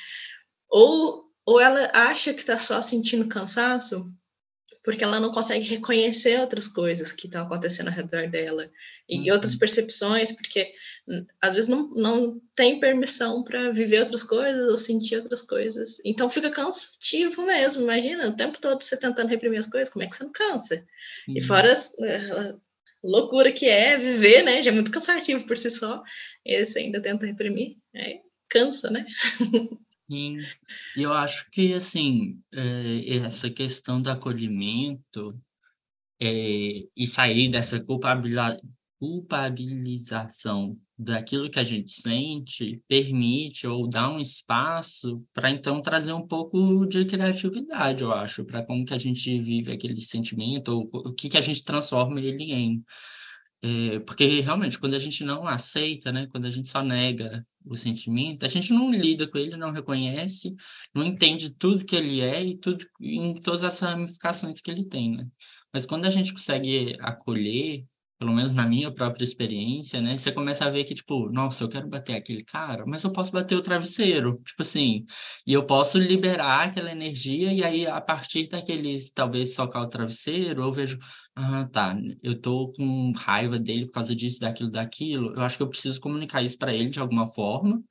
Ou, 0.70 1.24
ou 1.46 1.62
ela 1.62 1.90
acha 1.94 2.34
que 2.34 2.42
está 2.42 2.58
só 2.58 2.82
sentindo 2.82 3.28
cansaço 3.30 4.06
porque 4.86 5.04
ela 5.04 5.20
não 5.20 5.32
consegue 5.32 5.66
reconhecer 5.66 6.40
outras 6.40 6.68
coisas 6.68 7.12
que 7.12 7.26
estão 7.26 7.44
acontecendo 7.44 7.88
ao 7.88 7.94
redor 7.94 8.30
dela 8.30 8.70
e 9.10 9.30
uhum. 9.30 9.34
outras 9.34 9.56
percepções, 9.56 10.32
porque 10.32 10.72
hum, 11.08 11.26
às 11.42 11.56
vezes 11.56 11.70
não, 11.70 11.90
não 11.90 12.40
tem 12.56 12.80
permissão 12.80 13.44
para 13.44 13.72
viver 13.72 14.02
outras 14.02 14.22
coisas 14.22 14.70
ou 14.70 14.78
sentir 14.78 15.18
outras 15.18 15.42
coisas. 15.42 15.98
Então 16.06 16.30
fica 16.30 16.52
cansativo 16.52 17.42
mesmo. 17.44 17.82
Imagina 17.82 18.30
o 18.30 18.36
tempo 18.36 18.60
todo 18.62 18.82
você 18.82 18.96
tentando 18.96 19.30
reprimir 19.30 19.58
as 19.58 19.68
coisas, 19.68 19.92
como 19.92 20.04
é 20.04 20.08
que 20.08 20.16
você 20.16 20.24
não 20.24 20.32
cansa? 20.32 20.86
E 21.28 21.42
fora 21.42 21.72
as, 21.72 21.96
loucura 23.06 23.52
que 23.52 23.68
é 23.68 23.98
viver, 23.98 24.44
né? 24.44 24.62
Já 24.62 24.72
é 24.72 24.74
muito 24.74 24.92
cansativo 24.92 25.46
por 25.46 25.56
si 25.56 25.70
só. 25.70 26.04
Esse 26.44 26.80
ainda 26.80 27.02
tenta 27.02 27.26
reprimir. 27.26 27.78
É 27.94 28.20
cansa, 28.50 28.90
né? 28.90 29.06
Sim, 30.10 30.38
e 30.96 31.02
eu 31.02 31.14
acho 31.14 31.50
que, 31.50 31.74
assim, 31.74 32.40
é, 32.54 33.18
essa 33.26 33.50
questão 33.50 34.00
do 34.00 34.10
acolhimento 34.10 35.36
é, 36.22 36.84
e 36.96 37.08
sair 37.08 37.50
dessa 37.50 37.84
culpabilização 39.00 40.80
daquilo 40.98 41.50
que 41.50 41.60
a 41.60 41.64
gente 41.64 41.92
sente 41.92 42.82
permite 42.88 43.68
ou 43.68 43.88
dá 43.88 44.10
um 44.10 44.20
espaço 44.20 45.22
para 45.34 45.52
então 45.52 45.82
trazer 45.82 46.14
um 46.14 46.26
pouco 46.26 46.86
de 46.86 47.06
criatividade, 47.06 48.04
eu 48.04 48.14
acho, 48.14 48.46
para 48.46 48.64
como 48.64 48.86
que 48.86 48.94
a 48.94 48.98
gente 48.98 49.40
vive 49.42 49.72
aquele 49.72 50.00
sentimento 50.00 50.70
ou 50.70 50.90
o 50.94 51.14
que 51.14 51.30
que 51.30 51.38
a 51.38 51.42
gente 51.42 51.64
transforma 51.64 52.20
ele 52.20 52.54
em. 52.54 52.84
É, 53.62 54.00
porque 54.00 54.42
realmente 54.42 54.80
quando 54.80 54.94
a 54.94 55.00
gente 55.00 55.24
não 55.24 55.48
aceita, 55.48 56.12
né, 56.12 56.28
quando 56.28 56.46
a 56.46 56.52
gente 56.52 56.70
só 56.70 56.84
nega 56.84 57.46
o 57.66 57.76
sentimento, 57.76 58.46
a 58.46 58.48
gente 58.48 58.72
não 58.72 58.92
lida 58.92 59.28
com 59.28 59.38
ele, 59.38 59.58
não 59.58 59.72
reconhece, 59.72 60.56
não 60.94 61.04
entende 61.04 61.50
tudo 61.50 61.84
que 61.84 61.96
ele 61.96 62.22
é 62.22 62.44
e 62.44 62.58
tudo 62.58 62.86
em 63.02 63.34
todas 63.42 63.64
as 63.64 63.80
ramificações 63.80 64.62
que 64.62 64.70
ele 64.70 64.86
tem, 64.86 65.12
né? 65.18 65.28
Mas 65.74 65.86
quando 65.86 66.06
a 66.06 66.10
gente 66.10 66.32
consegue 66.32 66.96
acolher 67.00 67.86
pelo 68.18 68.34
menos 68.34 68.54
na 68.54 68.66
minha 68.66 68.92
própria 68.94 69.24
experiência, 69.24 70.00
né? 70.02 70.18
Você 70.18 70.32
começa 70.32 70.66
a 70.66 70.70
ver 70.70 70.84
que, 70.86 70.96
tipo, 70.96 71.30
nossa, 71.32 71.64
eu 71.64 71.70
quero 71.70 71.88
bater 71.88 72.16
aquele 72.16 72.44
cara, 72.44 72.86
mas 72.88 73.04
eu 73.04 73.12
posso 73.12 73.32
bater 73.32 73.56
o 73.56 73.62
travesseiro, 73.62 74.42
tipo 74.46 74.62
assim, 74.62 75.06
e 75.46 75.54
eu 75.54 75.66
posso 75.66 75.98
liberar 76.00 76.68
aquela 76.68 76.92
energia, 76.92 77.52
e 77.52 77.64
aí, 77.64 77.86
a 77.88 78.00
partir 78.00 78.48
daqueles, 78.48 79.12
talvez, 79.12 79.54
socar 79.54 79.82
o 79.84 79.90
travesseiro, 79.90 80.62
eu 80.64 80.72
vejo, 80.72 80.98
ah, 81.36 81.68
tá, 81.72 81.98
eu 82.24 82.40
tô 82.40 82.72
com 82.74 83.12
raiva 83.16 83.60
dele 83.60 83.86
por 83.86 83.94
causa 83.94 84.16
disso, 84.16 84.40
daquilo, 84.40 84.72
daquilo, 84.72 85.34
eu 85.36 85.42
acho 85.44 85.58
que 85.58 85.64
eu 85.64 85.70
preciso 85.70 86.00
comunicar 86.00 86.42
isso 86.42 86.58
para 86.58 86.74
ele 86.74 86.90
de 86.90 87.00
alguma 87.00 87.28
forma, 87.28 87.84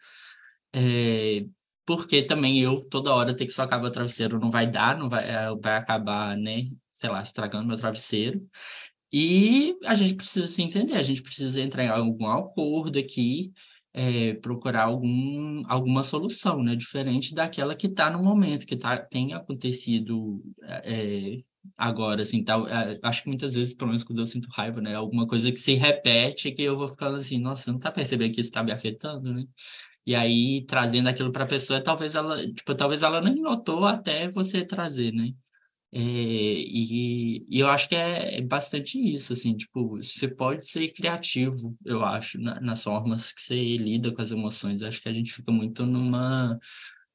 é, 0.74 1.44
porque 1.86 2.22
também 2.22 2.60
eu, 2.60 2.84
toda 2.88 3.14
hora, 3.14 3.34
ter 3.36 3.46
que 3.46 3.52
socar 3.52 3.80
meu 3.80 3.90
travesseiro 3.90 4.38
não 4.40 4.50
vai 4.50 4.66
dar, 4.66 4.96
não 4.98 5.08
vai, 5.08 5.24
é, 5.28 5.54
vai 5.62 5.76
acabar, 5.76 6.36
né, 6.36 6.64
sei 6.92 7.10
lá, 7.10 7.20
estragando 7.22 7.66
meu 7.66 7.76
travesseiro. 7.76 8.40
E 9.16 9.78
a 9.86 9.94
gente 9.94 10.16
precisa 10.16 10.48
se 10.48 10.60
entender, 10.60 10.94
a 10.94 11.02
gente 11.02 11.22
precisa 11.22 11.60
entrar 11.60 11.84
em 11.84 11.88
algum 11.88 12.26
acordo 12.26 12.98
aqui, 12.98 13.52
é, 13.92 14.34
procurar 14.34 14.86
algum, 14.86 15.62
alguma 15.68 16.02
solução, 16.02 16.64
né? 16.64 16.74
Diferente 16.74 17.32
daquela 17.32 17.76
que 17.76 17.86
está 17.86 18.10
no 18.10 18.20
momento, 18.24 18.66
que 18.66 18.76
tá, 18.76 18.96
tem 18.98 19.32
acontecido 19.32 20.42
é, 20.64 21.38
agora, 21.78 22.22
assim, 22.22 22.44
é, 22.68 22.98
acho 23.04 23.22
que 23.22 23.28
muitas 23.28 23.54
vezes, 23.54 23.72
pelo 23.72 23.90
menos 23.90 24.02
quando 24.02 24.18
eu 24.18 24.26
sinto 24.26 24.48
raiva, 24.50 24.80
né? 24.80 24.96
Alguma 24.96 25.28
coisa 25.28 25.52
que 25.52 25.60
se 25.60 25.74
repete 25.74 26.50
que 26.50 26.62
eu 26.62 26.76
vou 26.76 26.88
ficando 26.88 27.16
assim, 27.16 27.38
nossa, 27.38 27.70
não 27.70 27.78
tá 27.78 27.92
percebendo 27.92 28.34
que 28.34 28.40
isso 28.40 28.50
está 28.50 28.64
me 28.64 28.72
afetando, 28.72 29.32
né? 29.32 29.44
E 30.04 30.14
aí, 30.16 30.64
trazendo 30.66 31.08
aquilo 31.08 31.30
para 31.32 31.44
a 31.44 31.46
pessoa, 31.46 31.80
talvez 31.80 32.16
ela, 32.16 32.36
tipo, 32.52 32.74
talvez 32.74 33.04
ela 33.04 33.20
nem 33.20 33.36
notou 33.36 33.84
até 33.86 34.28
você 34.28 34.64
trazer, 34.64 35.12
né? 35.12 35.32
É, 35.96 36.00
e, 36.00 37.46
e, 37.48 37.60
eu 37.60 37.68
acho 37.68 37.88
que 37.88 37.94
é, 37.94 38.38
é, 38.38 38.40
bastante 38.42 38.98
isso, 38.98 39.32
assim, 39.32 39.56
tipo, 39.56 39.96
você 39.98 40.26
pode 40.26 40.66
ser 40.68 40.88
criativo, 40.92 41.76
eu 41.84 42.04
acho, 42.04 42.40
na, 42.40 42.60
nas 42.60 42.82
formas 42.82 43.32
que 43.32 43.40
você 43.40 43.76
lida 43.76 44.12
com 44.12 44.20
as 44.20 44.32
emoções. 44.32 44.82
Eu 44.82 44.88
acho 44.88 45.00
que 45.00 45.08
a 45.08 45.12
gente 45.12 45.32
fica 45.32 45.52
muito 45.52 45.86
numa. 45.86 46.58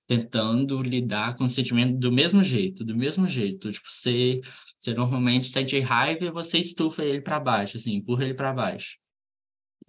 tentando 0.07 0.81
lidar 0.83 1.35
com 1.35 1.45
o 1.45 1.49
sentimento 1.49 1.97
do 1.99 2.11
mesmo 2.11 2.43
jeito, 2.43 2.85
do 2.85 2.95
mesmo 2.95 3.27
jeito. 3.29 3.71
Tipo, 3.71 3.89
você, 3.89 4.41
você 4.79 4.93
normalmente 4.93 5.47
sente 5.47 5.79
raiva 5.79 6.25
e 6.25 6.31
você 6.31 6.59
estufa 6.59 7.03
ele 7.03 7.21
para 7.21 7.39
baixo, 7.39 7.77
assim, 7.77 7.95
empurra 7.95 8.25
ele 8.25 8.33
para 8.35 8.53
baixo. 8.53 8.98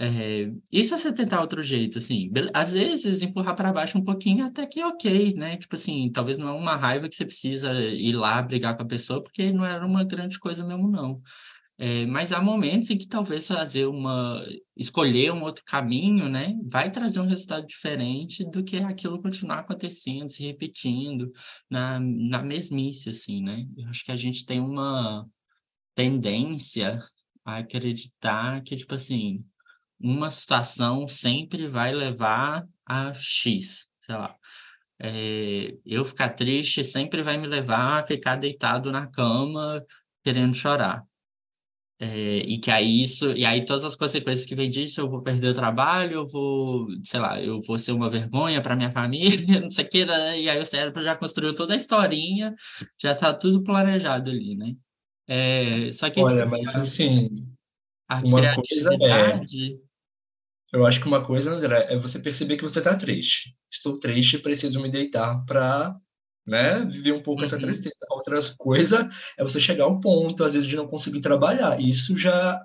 É, 0.03 0.51
e 0.73 0.83
se 0.83 0.97
você 0.97 1.13
tentar 1.13 1.43
outro 1.43 1.63
jeito, 1.63 1.99
assim, 1.99 2.31
às 2.55 2.73
vezes 2.73 3.21
empurrar 3.21 3.55
para 3.55 3.71
baixo 3.71 3.99
um 3.99 4.05
pouquinho 4.05 4.47
até 4.47 4.67
que 4.67 4.83
ok, 4.83 5.35
né? 5.35 5.59
Tipo 5.59 5.75
assim, 5.75 6.11
talvez 6.11 6.39
não 6.39 6.49
é 6.49 6.53
uma 6.53 6.75
raiva 6.75 7.07
que 7.07 7.15
você 7.15 7.27
precisa 7.27 7.71
ir 7.75 8.15
lá 8.15 8.41
brigar 8.41 8.75
com 8.75 8.83
a 8.83 8.87
pessoa, 8.87 9.23
porque 9.23 9.53
não 9.53 9.63
era 9.63 9.87
uma 9.87 10.03
grande 10.03 10.39
coisa 10.39 10.67
mesmo, 10.67 10.91
não. 10.91 11.21
É, 11.77 12.07
mas 12.07 12.33
há 12.33 12.41
momentos 12.41 12.91
em 12.91 12.97
que 12.97 13.07
talvez 13.07 13.47
fazer 13.47 13.87
uma, 13.87 14.43
escolher 14.75 15.33
um 15.33 15.43
outro 15.43 15.63
caminho, 15.67 16.31
né, 16.31 16.55
vai 16.65 16.91
trazer 16.91 17.21
um 17.21 17.27
resultado 17.27 17.67
diferente 17.67 18.43
do 18.51 18.65
que 18.65 18.79
aquilo 18.79 19.21
continuar 19.21 19.61
acontecendo, 19.61 20.31
se 20.31 20.43
repetindo 20.43 21.31
na, 21.69 22.01
na 22.01 22.43
mesmice, 22.43 23.11
assim, 23.11 23.43
né? 23.43 23.67
Eu 23.77 23.89
acho 23.89 24.05
que 24.05 24.13
a 24.13 24.17
gente 24.17 24.47
tem 24.47 24.61
uma 24.61 25.27
tendência 25.95 26.99
a 27.45 27.59
acreditar 27.59 28.63
que, 28.63 28.77
tipo 28.77 28.95
assim, 28.95 29.45
uma 30.01 30.31
situação 30.31 31.07
sempre 31.07 31.69
vai 31.69 31.93
levar 31.93 32.67
a 32.87 33.13
X, 33.15 33.89
sei 33.99 34.15
lá. 34.17 34.35
É, 34.99 35.75
eu 35.85 36.05
ficar 36.05 36.31
triste 36.31 36.85
sempre 36.85 37.23
vai 37.23 37.39
me 37.39 37.47
levar 37.47 38.01
a 38.01 38.05
ficar 38.05 38.37
deitado 38.37 38.91
na 38.91 39.07
cama 39.07 39.85
querendo 40.23 40.55
chorar. 40.55 41.05
É, 42.03 42.39
e 42.39 42.59
que 42.59 42.71
aí 42.71 43.03
isso, 43.03 43.31
e 43.33 43.45
aí 43.45 43.63
todas 43.63 43.85
as 43.85 43.95
consequências 43.95 44.47
que 44.47 44.55
vem 44.55 44.71
disso, 44.71 45.03
eu 45.03 45.11
vou 45.11 45.23
perder 45.23 45.49
o 45.49 45.55
trabalho, 45.55 46.15
eu 46.15 46.27
vou, 46.27 46.87
sei 47.03 47.21
lá, 47.21 47.39
eu 47.43 47.61
vou 47.61 47.79
ser 47.79 47.93
uma 47.93 48.09
vergonha 48.09 48.63
para 48.63 48.75
minha 48.75 48.91
família, 48.91 49.61
não 49.61 49.71
sei 49.71 49.85
o 49.85 49.89
que, 49.89 50.07
né? 50.07 50.41
e 50.41 50.49
aí 50.49 50.59
o 50.59 50.65
cérebro 50.65 51.03
já 51.03 51.15
construiu 51.15 51.55
toda 51.55 51.75
a 51.75 51.77
historinha, 51.77 52.55
já 52.99 53.13
está 53.13 53.35
tudo 53.35 53.63
planejado 53.63 54.31
ali, 54.31 54.57
né? 54.57 54.75
É, 55.29 55.93
só 55.93 56.09
que 56.09 56.23
Olha, 56.23 56.47
mas 56.47 56.75
assim, 56.75 57.29
uma 58.25 58.55
coisa 58.55 58.95
é 58.95 59.41
eu 60.73 60.87
acho 60.87 61.01
que 61.01 61.07
uma 61.07 61.23
coisa, 61.23 61.53
André, 61.53 61.87
é 61.89 61.97
você 61.97 62.19
perceber 62.19 62.57
que 62.57 62.63
você 62.63 62.79
está 62.79 62.97
triste. 62.97 63.55
Estou 63.71 63.99
triste, 63.99 64.39
preciso 64.39 64.81
me 64.81 64.91
deitar 64.91 65.45
para 65.45 65.97
né, 66.47 66.85
viver 66.85 67.13
um 67.13 67.23
pouco 67.23 67.41
uhum. 67.41 67.47
essa 67.47 67.59
tristeza. 67.59 67.95
Outra 68.11 68.39
coisa 68.57 69.09
é 69.37 69.43
você 69.43 69.61
chegar 69.61 69.85
ao 69.85 69.99
ponto, 70.01 70.45
às 70.45 70.53
vezes, 70.53 70.69
de 70.69 70.77
não 70.77 70.87
conseguir 70.87 71.21
trabalhar. 71.21 71.81
Isso 71.81 72.17
já 72.17 72.59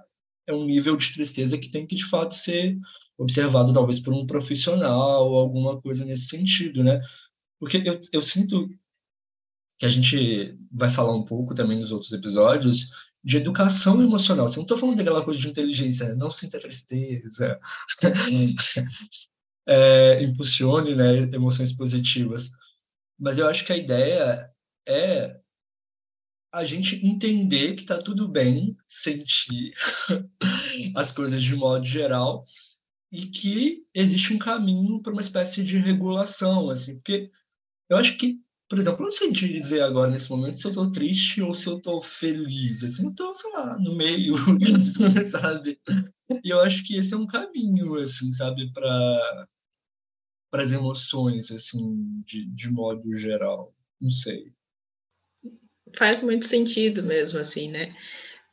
é 0.47 0.53
um 0.53 0.65
nível 0.65 0.95
de 0.95 1.13
tristeza 1.13 1.57
que 1.57 1.71
tem 1.71 1.85
que, 1.85 1.95
de 1.95 2.05
fato, 2.05 2.35
ser 2.35 2.77
observado, 3.17 3.73
talvez, 3.73 3.99
por 3.99 4.13
um 4.13 4.25
profissional 4.25 5.29
ou 5.29 5.39
alguma 5.39 5.81
coisa 5.81 6.05
nesse 6.05 6.27
sentido, 6.27 6.83
né? 6.83 7.01
Porque 7.59 7.77
eu, 7.77 7.99
eu 8.13 8.21
sinto 8.21 8.69
que 9.77 9.85
a 9.85 9.89
gente 9.89 10.57
vai 10.71 10.89
falar 10.89 11.15
um 11.15 11.25
pouco 11.25 11.53
também 11.53 11.77
nos 11.77 11.91
outros 11.91 12.13
episódios, 12.13 13.11
de 13.23 13.37
educação 13.37 14.01
emocional. 14.01 14.47
Você 14.47 14.57
não 14.57 14.63
estou 14.63 14.77
falando 14.77 14.97
daquela 14.97 15.23
coisa 15.23 15.39
de 15.39 15.47
inteligência, 15.47 16.13
não 16.15 16.29
sinta 16.29 16.59
tristeza, 16.59 17.59
é, 19.67 20.23
impulsione 20.23 20.95
né, 20.95 21.21
emoções 21.33 21.73
positivas. 21.73 22.51
Mas 23.19 23.37
eu 23.37 23.47
acho 23.47 23.65
que 23.65 23.73
a 23.73 23.77
ideia 23.77 24.49
é 24.87 25.39
a 26.53 26.63
gente 26.63 27.05
entender 27.05 27.73
que 27.73 27.81
está 27.81 27.97
tudo 27.97 28.29
bem 28.29 28.77
sentir 28.87 29.73
as 30.95 31.11
coisas 31.11 31.43
de 31.43 31.55
modo 31.55 31.85
geral 31.85 32.45
e 33.11 33.25
que 33.25 33.85
existe 33.93 34.33
um 34.33 34.37
caminho 34.37 35.01
para 35.01 35.11
uma 35.11 35.21
espécie 35.21 35.63
de 35.63 35.77
regulação, 35.77 36.69
assim, 36.69 36.95
porque 36.95 37.29
eu 37.89 37.97
acho 37.97 38.17
que 38.17 38.39
por 38.67 38.79
exemplo, 38.79 39.01
eu 39.01 39.05
não 39.05 39.11
sei 39.11 39.31
te 39.31 39.47
dizer 39.47 39.81
agora, 39.81 40.09
nesse 40.09 40.29
momento, 40.29 40.57
se 40.57 40.65
eu 40.67 40.73
tô 40.73 40.89
triste 40.89 41.41
ou 41.41 41.53
se 41.53 41.67
eu 41.67 41.79
tô 41.79 42.01
feliz. 42.01 42.83
Assim, 42.83 43.05
eu 43.05 43.13
tô, 43.13 43.35
sei 43.35 43.51
lá, 43.51 43.77
no 43.79 43.95
meio, 43.95 44.35
sabe? 45.29 45.79
E 46.43 46.49
eu 46.49 46.59
acho 46.61 46.83
que 46.83 46.95
esse 46.95 47.13
é 47.13 47.17
um 47.17 47.27
caminho, 47.27 47.95
assim, 47.95 48.31
sabe, 48.31 48.71
para 48.73 49.47
para 50.51 50.63
as 50.63 50.71
emoções, 50.71 51.51
assim, 51.51 52.21
de, 52.23 52.45
de 52.47 52.71
modo 52.71 53.13
geral. 53.17 53.75
Não 53.99 54.09
sei. 54.09 54.53
Faz 55.97 56.21
muito 56.21 56.45
sentido 56.45 57.03
mesmo, 57.03 57.39
assim, 57.39 57.69
né? 57.69 57.93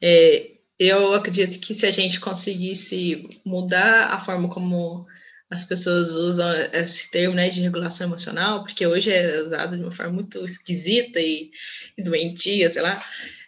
É, 0.02 0.58
eu 0.76 1.14
acredito 1.14 1.64
que 1.64 1.72
se 1.72 1.86
a 1.86 1.92
gente 1.92 2.18
conseguisse 2.18 3.28
mudar 3.46 4.08
a 4.08 4.18
forma 4.18 4.48
como 4.48 5.06
as 5.52 5.64
pessoas 5.64 6.12
usam 6.12 6.50
esse 6.72 7.10
termo 7.10 7.34
né, 7.34 7.50
de 7.50 7.60
regulação 7.60 8.06
emocional, 8.06 8.64
porque 8.64 8.86
hoje 8.86 9.12
é 9.12 9.42
usado 9.42 9.76
de 9.76 9.82
uma 9.82 9.92
forma 9.92 10.14
muito 10.14 10.42
esquisita 10.46 11.20
e, 11.20 11.50
e 11.96 12.02
doentia, 12.02 12.70
sei 12.70 12.80
lá. 12.80 12.98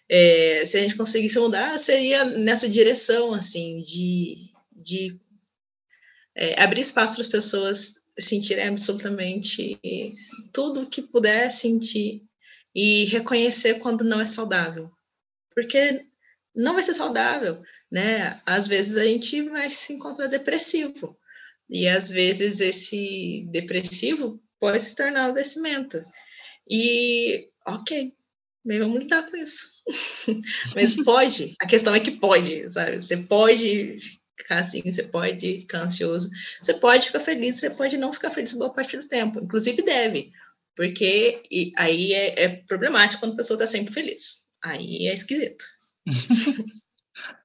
É, 0.06 0.62
se 0.66 0.76
a 0.76 0.82
gente 0.82 0.96
conseguisse 0.96 1.38
mudar, 1.38 1.78
seria 1.78 2.26
nessa 2.26 2.68
direção, 2.68 3.32
assim, 3.32 3.78
de, 3.78 4.50
de 4.70 5.18
é, 6.36 6.62
abrir 6.62 6.82
espaço 6.82 7.14
para 7.14 7.22
as 7.22 7.28
pessoas 7.28 8.04
sentirem 8.18 8.68
absolutamente 8.68 9.80
tudo 10.52 10.82
o 10.82 10.86
que 10.86 11.00
puder 11.00 11.50
sentir 11.50 12.22
e 12.74 13.04
reconhecer 13.06 13.78
quando 13.78 14.04
não 14.04 14.20
é 14.20 14.26
saudável. 14.26 14.90
Porque 15.54 16.04
não 16.54 16.74
vai 16.74 16.82
ser 16.82 16.92
saudável, 16.92 17.62
né? 17.90 18.38
Às 18.44 18.66
vezes 18.66 18.98
a 18.98 19.04
gente 19.04 19.40
vai 19.48 19.70
se 19.70 19.94
encontrar 19.94 20.26
depressivo, 20.26 21.18
e 21.68 21.88
às 21.88 22.10
vezes 22.10 22.60
esse 22.60 23.46
depressivo 23.50 24.40
pode 24.60 24.82
se 24.82 24.94
tornar 24.94 25.26
um 25.26 25.30
adoecimento. 25.30 25.98
E, 26.68 27.48
ok, 27.66 28.12
vamos 28.64 29.00
lidar 29.00 29.30
com 29.30 29.36
isso. 29.36 29.66
Mas 30.74 31.02
pode, 31.02 31.52
a 31.60 31.66
questão 31.66 31.94
é 31.94 32.00
que 32.00 32.12
pode, 32.12 32.70
sabe? 32.70 33.00
Você 33.00 33.16
pode 33.18 33.98
ficar 34.38 34.58
assim, 34.58 34.82
você 34.82 35.04
pode 35.04 35.60
ficar 35.60 35.82
ansioso, 35.82 36.28
você 36.60 36.74
pode 36.74 37.06
ficar 37.06 37.20
feliz, 37.20 37.58
você 37.58 37.70
pode 37.70 37.96
não 37.96 38.12
ficar 38.12 38.30
feliz 38.30 38.52
boa 38.54 38.72
parte 38.72 38.96
do 38.96 39.08
tempo, 39.08 39.40
inclusive 39.40 39.82
deve, 39.82 40.32
porque 40.76 41.42
aí 41.76 42.12
é, 42.12 42.44
é 42.44 42.48
problemático 42.66 43.20
quando 43.20 43.34
a 43.34 43.36
pessoa 43.36 43.56
está 43.56 43.66
sempre 43.66 43.92
feliz, 43.92 44.48
aí 44.62 45.06
é 45.06 45.14
esquisito. 45.14 45.64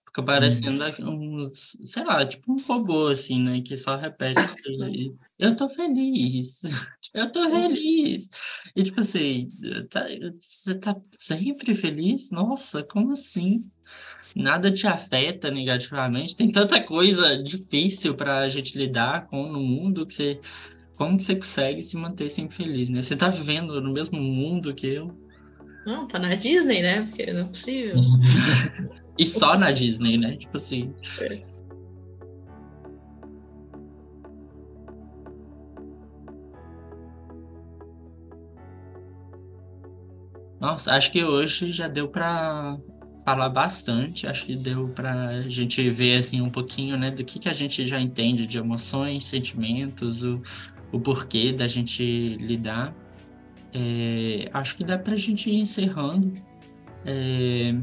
Fica 0.09 0.23
parecendo 0.23 0.83
um, 1.07 1.49
sei 1.53 2.03
lá, 2.03 2.25
tipo 2.25 2.51
um 2.51 2.57
robô, 2.67 3.09
assim, 3.09 3.39
né? 3.39 3.61
Que 3.61 3.77
só 3.77 3.95
repete, 3.95 4.39
eu 5.37 5.55
tô 5.55 5.69
feliz, 5.69 6.61
eu 7.13 7.31
tô 7.31 7.47
feliz. 7.47 8.27
E 8.75 8.81
tipo 8.81 8.99
assim, 8.99 9.47
tá, 9.87 10.07
você 10.39 10.73
tá 10.73 10.99
sempre 11.11 11.75
feliz? 11.75 12.31
Nossa, 12.31 12.81
como 12.81 13.11
assim? 13.11 13.63
Nada 14.35 14.71
te 14.71 14.87
afeta 14.87 15.51
negativamente. 15.51 16.35
Tem 16.35 16.51
tanta 16.51 16.81
coisa 16.81 17.41
difícil 17.41 18.15
para 18.15 18.39
a 18.39 18.49
gente 18.49 18.75
lidar 18.75 19.27
com 19.27 19.47
no 19.47 19.59
mundo 19.59 20.07
que 20.07 20.13
você. 20.13 20.39
Como 20.97 21.17
que 21.17 21.23
você 21.23 21.35
consegue 21.35 21.81
se 21.83 21.95
manter 21.97 22.29
sempre 22.29 22.55
feliz, 22.55 22.89
né? 22.89 23.03
Você 23.03 23.15
tá 23.15 23.29
vivendo 23.29 23.79
no 23.79 23.93
mesmo 23.93 24.19
mundo 24.19 24.73
que 24.73 24.87
eu. 24.87 25.15
Não, 25.85 26.07
tá 26.07 26.19
na 26.19 26.33
Disney, 26.33 26.81
né? 26.81 27.03
Porque 27.03 27.31
não 27.31 27.41
é 27.41 27.45
possível. 27.45 27.95
e 29.19 29.25
só 29.25 29.57
na 29.57 29.69
Disney, 29.69 30.17
né? 30.17 30.37
Tipo 30.37 30.55
assim. 30.55 30.93
É. 31.19 31.43
Nossa, 40.57 40.93
acho 40.93 41.11
que 41.11 41.21
hoje 41.21 41.69
já 41.69 41.89
deu 41.89 42.07
para 42.07 42.77
falar 43.25 43.49
bastante. 43.49 44.25
Acho 44.25 44.45
que 44.45 44.55
deu 44.55 44.87
para 44.87 45.27
a 45.27 45.49
gente 45.49 45.89
ver 45.89 46.17
assim 46.17 46.39
um 46.41 46.49
pouquinho, 46.49 46.97
né, 46.97 47.11
do 47.11 47.23
que 47.23 47.39
que 47.39 47.49
a 47.49 47.53
gente 47.53 47.85
já 47.85 47.99
entende 47.99 48.47
de 48.47 48.57
emoções, 48.57 49.25
sentimentos, 49.25 50.23
o, 50.23 50.41
o 50.93 50.99
porquê 50.99 51.51
da 51.51 51.67
gente 51.67 52.37
lidar. 52.37 52.95
É, 53.73 54.49
acho 54.53 54.77
que 54.77 54.83
dá 54.85 54.97
para 54.97 55.13
a 55.13 55.17
gente 55.17 55.49
ir 55.49 55.59
encerrando. 55.59 56.31
É, 57.05 57.75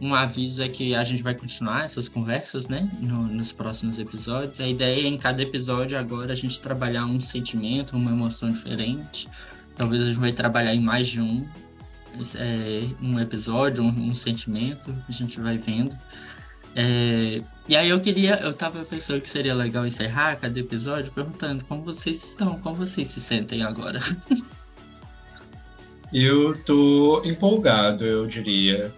um 0.00 0.14
aviso 0.14 0.62
é 0.62 0.68
que 0.68 0.94
a 0.94 1.04
gente 1.04 1.22
vai 1.22 1.34
continuar 1.34 1.84
essas 1.84 2.08
conversas, 2.08 2.66
né, 2.68 2.88
no, 3.00 3.24
nos 3.24 3.52
próximos 3.52 3.98
episódios. 3.98 4.60
A 4.60 4.66
ideia 4.66 5.04
é 5.04 5.08
em 5.08 5.18
cada 5.18 5.42
episódio 5.42 5.98
agora 5.98 6.32
a 6.32 6.36
gente 6.36 6.58
trabalhar 6.60 7.04
um 7.04 7.20
sentimento, 7.20 7.96
uma 7.96 8.10
emoção 8.10 8.50
diferente. 8.50 9.28
Talvez 9.76 10.02
a 10.02 10.06
gente 10.06 10.18
vai 10.18 10.32
trabalhar 10.32 10.74
em 10.74 10.80
mais 10.80 11.08
de 11.08 11.20
um 11.20 11.46
é, 12.36 12.88
um 13.00 13.20
episódio, 13.20 13.84
um, 13.84 14.10
um, 14.10 14.14
sentimento, 14.14 14.94
a 15.08 15.12
gente 15.12 15.40
vai 15.40 15.58
vendo. 15.58 15.96
É, 16.74 17.42
e 17.68 17.76
aí 17.76 17.88
eu 17.88 18.00
queria, 18.00 18.36
eu 18.36 18.52
tava 18.52 18.84
pensando 18.84 19.20
que 19.20 19.28
seria 19.28 19.54
legal 19.54 19.86
encerrar 19.86 20.36
cada 20.36 20.58
episódio 20.58 21.12
perguntando 21.12 21.64
como 21.64 21.84
vocês 21.84 22.22
estão, 22.24 22.58
como 22.60 22.76
vocês 22.76 23.08
se 23.08 23.20
sentem 23.20 23.62
agora. 23.62 24.00
Eu 26.12 26.60
tô 26.64 27.22
empolgado, 27.24 28.04
eu 28.04 28.26
diria. 28.26 28.92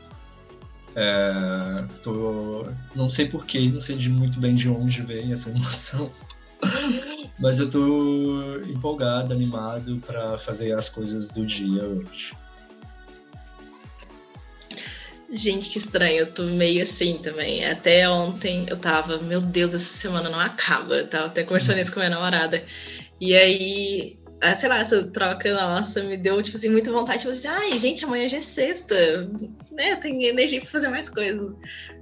É, 0.95 1.85
tô, 2.03 2.67
não 2.95 3.09
sei 3.09 3.27
porquê, 3.27 3.61
não 3.69 3.81
sei 3.81 3.97
de 3.97 4.11
muito 4.11 4.39
bem 4.39 4.55
de 4.55 4.69
onde 4.69 5.03
vem 5.03 5.33
essa 5.33 5.49
emoção, 5.51 6.11
mas 7.39 7.59
eu 7.59 7.69
tô 7.69 8.59
empolgado, 8.67 9.33
animado 9.33 10.03
para 10.07 10.37
fazer 10.39 10.73
as 10.73 10.89
coisas 10.89 11.29
do 11.29 11.47
dia 11.47 11.83
hoje. 11.85 12.37
Gente, 15.35 15.71
que 15.71 15.79
estranho, 15.79 16.19
eu 16.19 16.27
tô 16.31 16.43
meio 16.43 16.83
assim 16.83 17.17
também. 17.17 17.65
Até 17.65 18.07
ontem 18.07 18.67
eu 18.69 18.77
tava, 18.77 19.17
meu 19.17 19.41
Deus, 19.41 19.73
essa 19.73 19.95
semana 19.95 20.29
não 20.29 20.39
acaba. 20.39 20.97
Eu 20.97 21.09
tava 21.09 21.27
até 21.27 21.43
conversando 21.43 21.79
isso 21.81 21.95
com 21.95 22.01
minha 22.01 22.11
namorada. 22.11 22.63
E 23.19 23.35
aí, 23.35 24.19
sei 24.55 24.69
lá, 24.69 24.79
essa 24.79 25.07
troca 25.09 25.55
nossa 25.55 26.03
me 26.03 26.17
deu, 26.17 26.43
tipo 26.43 26.57
assim, 26.57 26.71
muita 26.71 26.91
vontade. 26.91 27.23
Tipo, 27.23 27.49
ai, 27.49 27.79
gente, 27.79 28.05
amanhã 28.05 28.29
já 28.29 28.39
é 28.39 28.43
sexta, 28.43 28.95
né? 29.71 29.97
Tem 29.97 30.25
energia 30.25 30.61
pra 30.61 30.69
fazer 30.69 30.89
mais 30.89 31.09
coisas. 31.09 31.55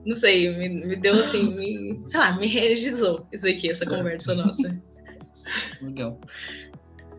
Não 0.05 0.15
sei, 0.15 0.49
me, 0.57 0.69
me 0.87 0.97
deu 0.97 1.21
assim, 1.21 1.55
me, 1.55 2.01
sei 2.07 2.19
lá, 2.19 2.33
me 2.39 2.47
reenergizou 2.47 3.27
isso 3.33 3.47
aqui, 3.47 3.71
essa 3.71 3.85
conversa 3.85 4.35
nossa. 4.35 4.83
Legal. 5.83 6.19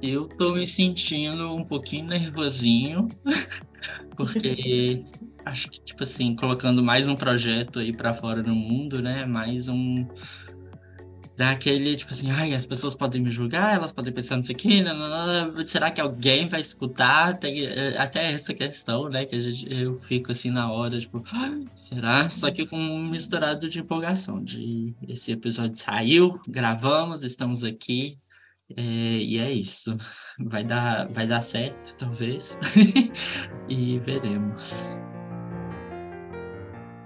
Eu 0.02 0.28
tô 0.28 0.54
me 0.54 0.66
sentindo 0.66 1.56
um 1.56 1.64
pouquinho 1.64 2.08
nervosinho, 2.08 3.08
porque 4.18 5.06
acho 5.46 5.70
que, 5.70 5.80
tipo 5.80 6.04
assim, 6.04 6.36
colocando 6.36 6.84
mais 6.84 7.08
um 7.08 7.16
projeto 7.16 7.78
aí 7.80 7.94
para 7.94 8.14
fora 8.14 8.42
do 8.42 8.56
mundo, 8.56 9.02
né? 9.02 9.26
Mais 9.26 9.68
um. 9.68 10.08
Daquele, 11.42 11.96
tipo 11.96 12.12
assim, 12.12 12.30
ai, 12.30 12.54
as 12.54 12.68
pessoas 12.68 12.94
podem 12.94 13.20
me 13.20 13.32
julgar, 13.32 13.74
elas 13.74 13.92
podem 13.92 14.14
pensar 14.14 14.38
nisso 14.38 14.52
aqui, 14.52 14.84
será 15.66 15.89
que 15.89 16.00
alguém 16.00 16.48
vai 16.48 16.62
escutar? 16.62 17.36
Tem 17.39 17.66
eh, 17.66 17.98
até 17.98 18.32
essa 18.32 18.54
questão, 18.54 19.10
né? 19.10 19.26
Que 19.26 19.38
a 19.38 19.39
gente, 19.39 19.68
eu 19.74 19.96
fico 19.96 20.32
assim 20.32 20.52
na 20.52 20.72
hora, 20.72 21.00
tipo, 21.00 21.24
será? 21.74 22.30
Só 22.30 22.52
que 22.52 22.68
com 22.68 22.78
um 22.78 23.04
misturado 23.10 23.68
de 23.68 23.80
empolgação, 23.80 24.44
de 24.44 24.94
esse 25.08 25.32
episódio 25.32 25.76
saiu, 25.80 26.39
gravamos, 26.48 27.24
estamos 27.24 27.64
aqui, 27.64 28.20
é, 28.78 28.84
e 28.84 29.39
é 29.39 29.52
isso. 29.52 29.98
Vai 30.48 30.64
dar, 30.64 31.08
vai 31.08 31.26
dar 31.26 31.42
certo, 31.42 31.96
talvez. 31.96 32.60
e 33.68 33.98
veremos. 33.98 35.02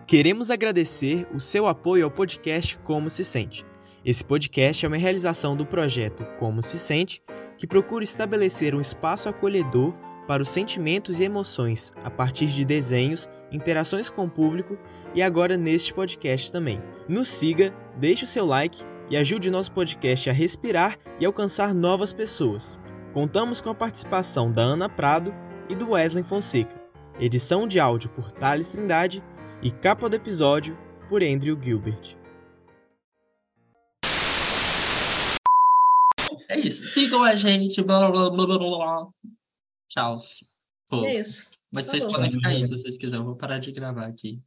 Queremos 0.05 0.51
agradecer 0.51 1.25
o 1.33 1.39
seu 1.39 1.67
apoio 1.67 2.03
ao 2.03 2.11
podcast 2.11 2.77
Como 2.79 3.09
Se 3.09 3.23
Sente. 3.23 3.65
Esse 4.05 4.23
podcast 4.23 4.85
é 4.85 4.87
uma 4.87 4.97
realização 4.97 5.55
do 5.55 5.65
projeto 5.65 6.23
Como 6.37 6.61
Se 6.61 6.77
Sente, 6.77 7.23
que 7.57 7.65
procura 7.65 8.03
estabelecer 8.03 8.75
um 8.75 8.79
espaço 8.79 9.27
acolhedor 9.27 9.95
para 10.27 10.43
os 10.43 10.49
sentimentos 10.49 11.19
e 11.19 11.23
emoções 11.23 11.91
a 12.03 12.11
partir 12.11 12.45
de 12.45 12.63
desenhos, 12.63 13.27
interações 13.51 14.07
com 14.07 14.25
o 14.25 14.29
público 14.29 14.77
e 15.15 15.23
agora 15.23 15.57
neste 15.57 15.91
podcast 15.91 16.51
também. 16.51 16.79
Nos 17.09 17.29
siga, 17.29 17.73
deixe 17.97 18.25
o 18.25 18.27
seu 18.27 18.45
like 18.45 18.83
e 19.09 19.17
ajude 19.17 19.49
nosso 19.49 19.71
podcast 19.71 20.29
a 20.29 20.33
respirar 20.33 20.99
e 21.19 21.25
alcançar 21.25 21.73
novas 21.73 22.13
pessoas. 22.13 22.77
Contamos 23.11 23.59
com 23.59 23.71
a 23.71 23.75
participação 23.75 24.51
da 24.51 24.61
Ana 24.61 24.87
Prado 24.87 25.33
e 25.67 25.73
do 25.73 25.91
Wesley 25.91 26.23
Fonseca. 26.23 26.79
Edição 27.19 27.67
de 27.67 27.79
áudio 27.79 28.11
por 28.11 28.31
Thales 28.31 28.69
Trindade 28.69 29.23
e 29.63 29.71
capa 29.71 30.07
do 30.07 30.15
episódio 30.15 30.77
por 31.09 31.23
Andrew 31.23 31.57
Gilbert. 31.59 32.15
É 36.47 36.59
isso. 36.59 36.87
Sigam 36.87 37.23
a 37.23 37.35
gente. 37.35 37.81
Blá, 37.81 38.09
blá, 38.11 38.29
blá, 38.29 38.45
blá, 38.45 38.57
blá. 38.57 39.07
Tchau. 39.89 40.17
Pô. 40.89 41.05
É 41.05 41.19
isso. 41.19 41.49
Mas 41.73 41.85
tá 41.85 41.91
vocês 41.91 42.05
bom. 42.05 42.11
podem 42.11 42.31
ficar 42.31 42.49
aí 42.49 42.63
se 42.63 42.69
vocês 42.69 42.97
quiserem. 42.97 43.21
Eu 43.21 43.25
vou 43.25 43.35
parar 43.35 43.59
de 43.59 43.71
gravar 43.71 44.05
aqui. 44.05 44.41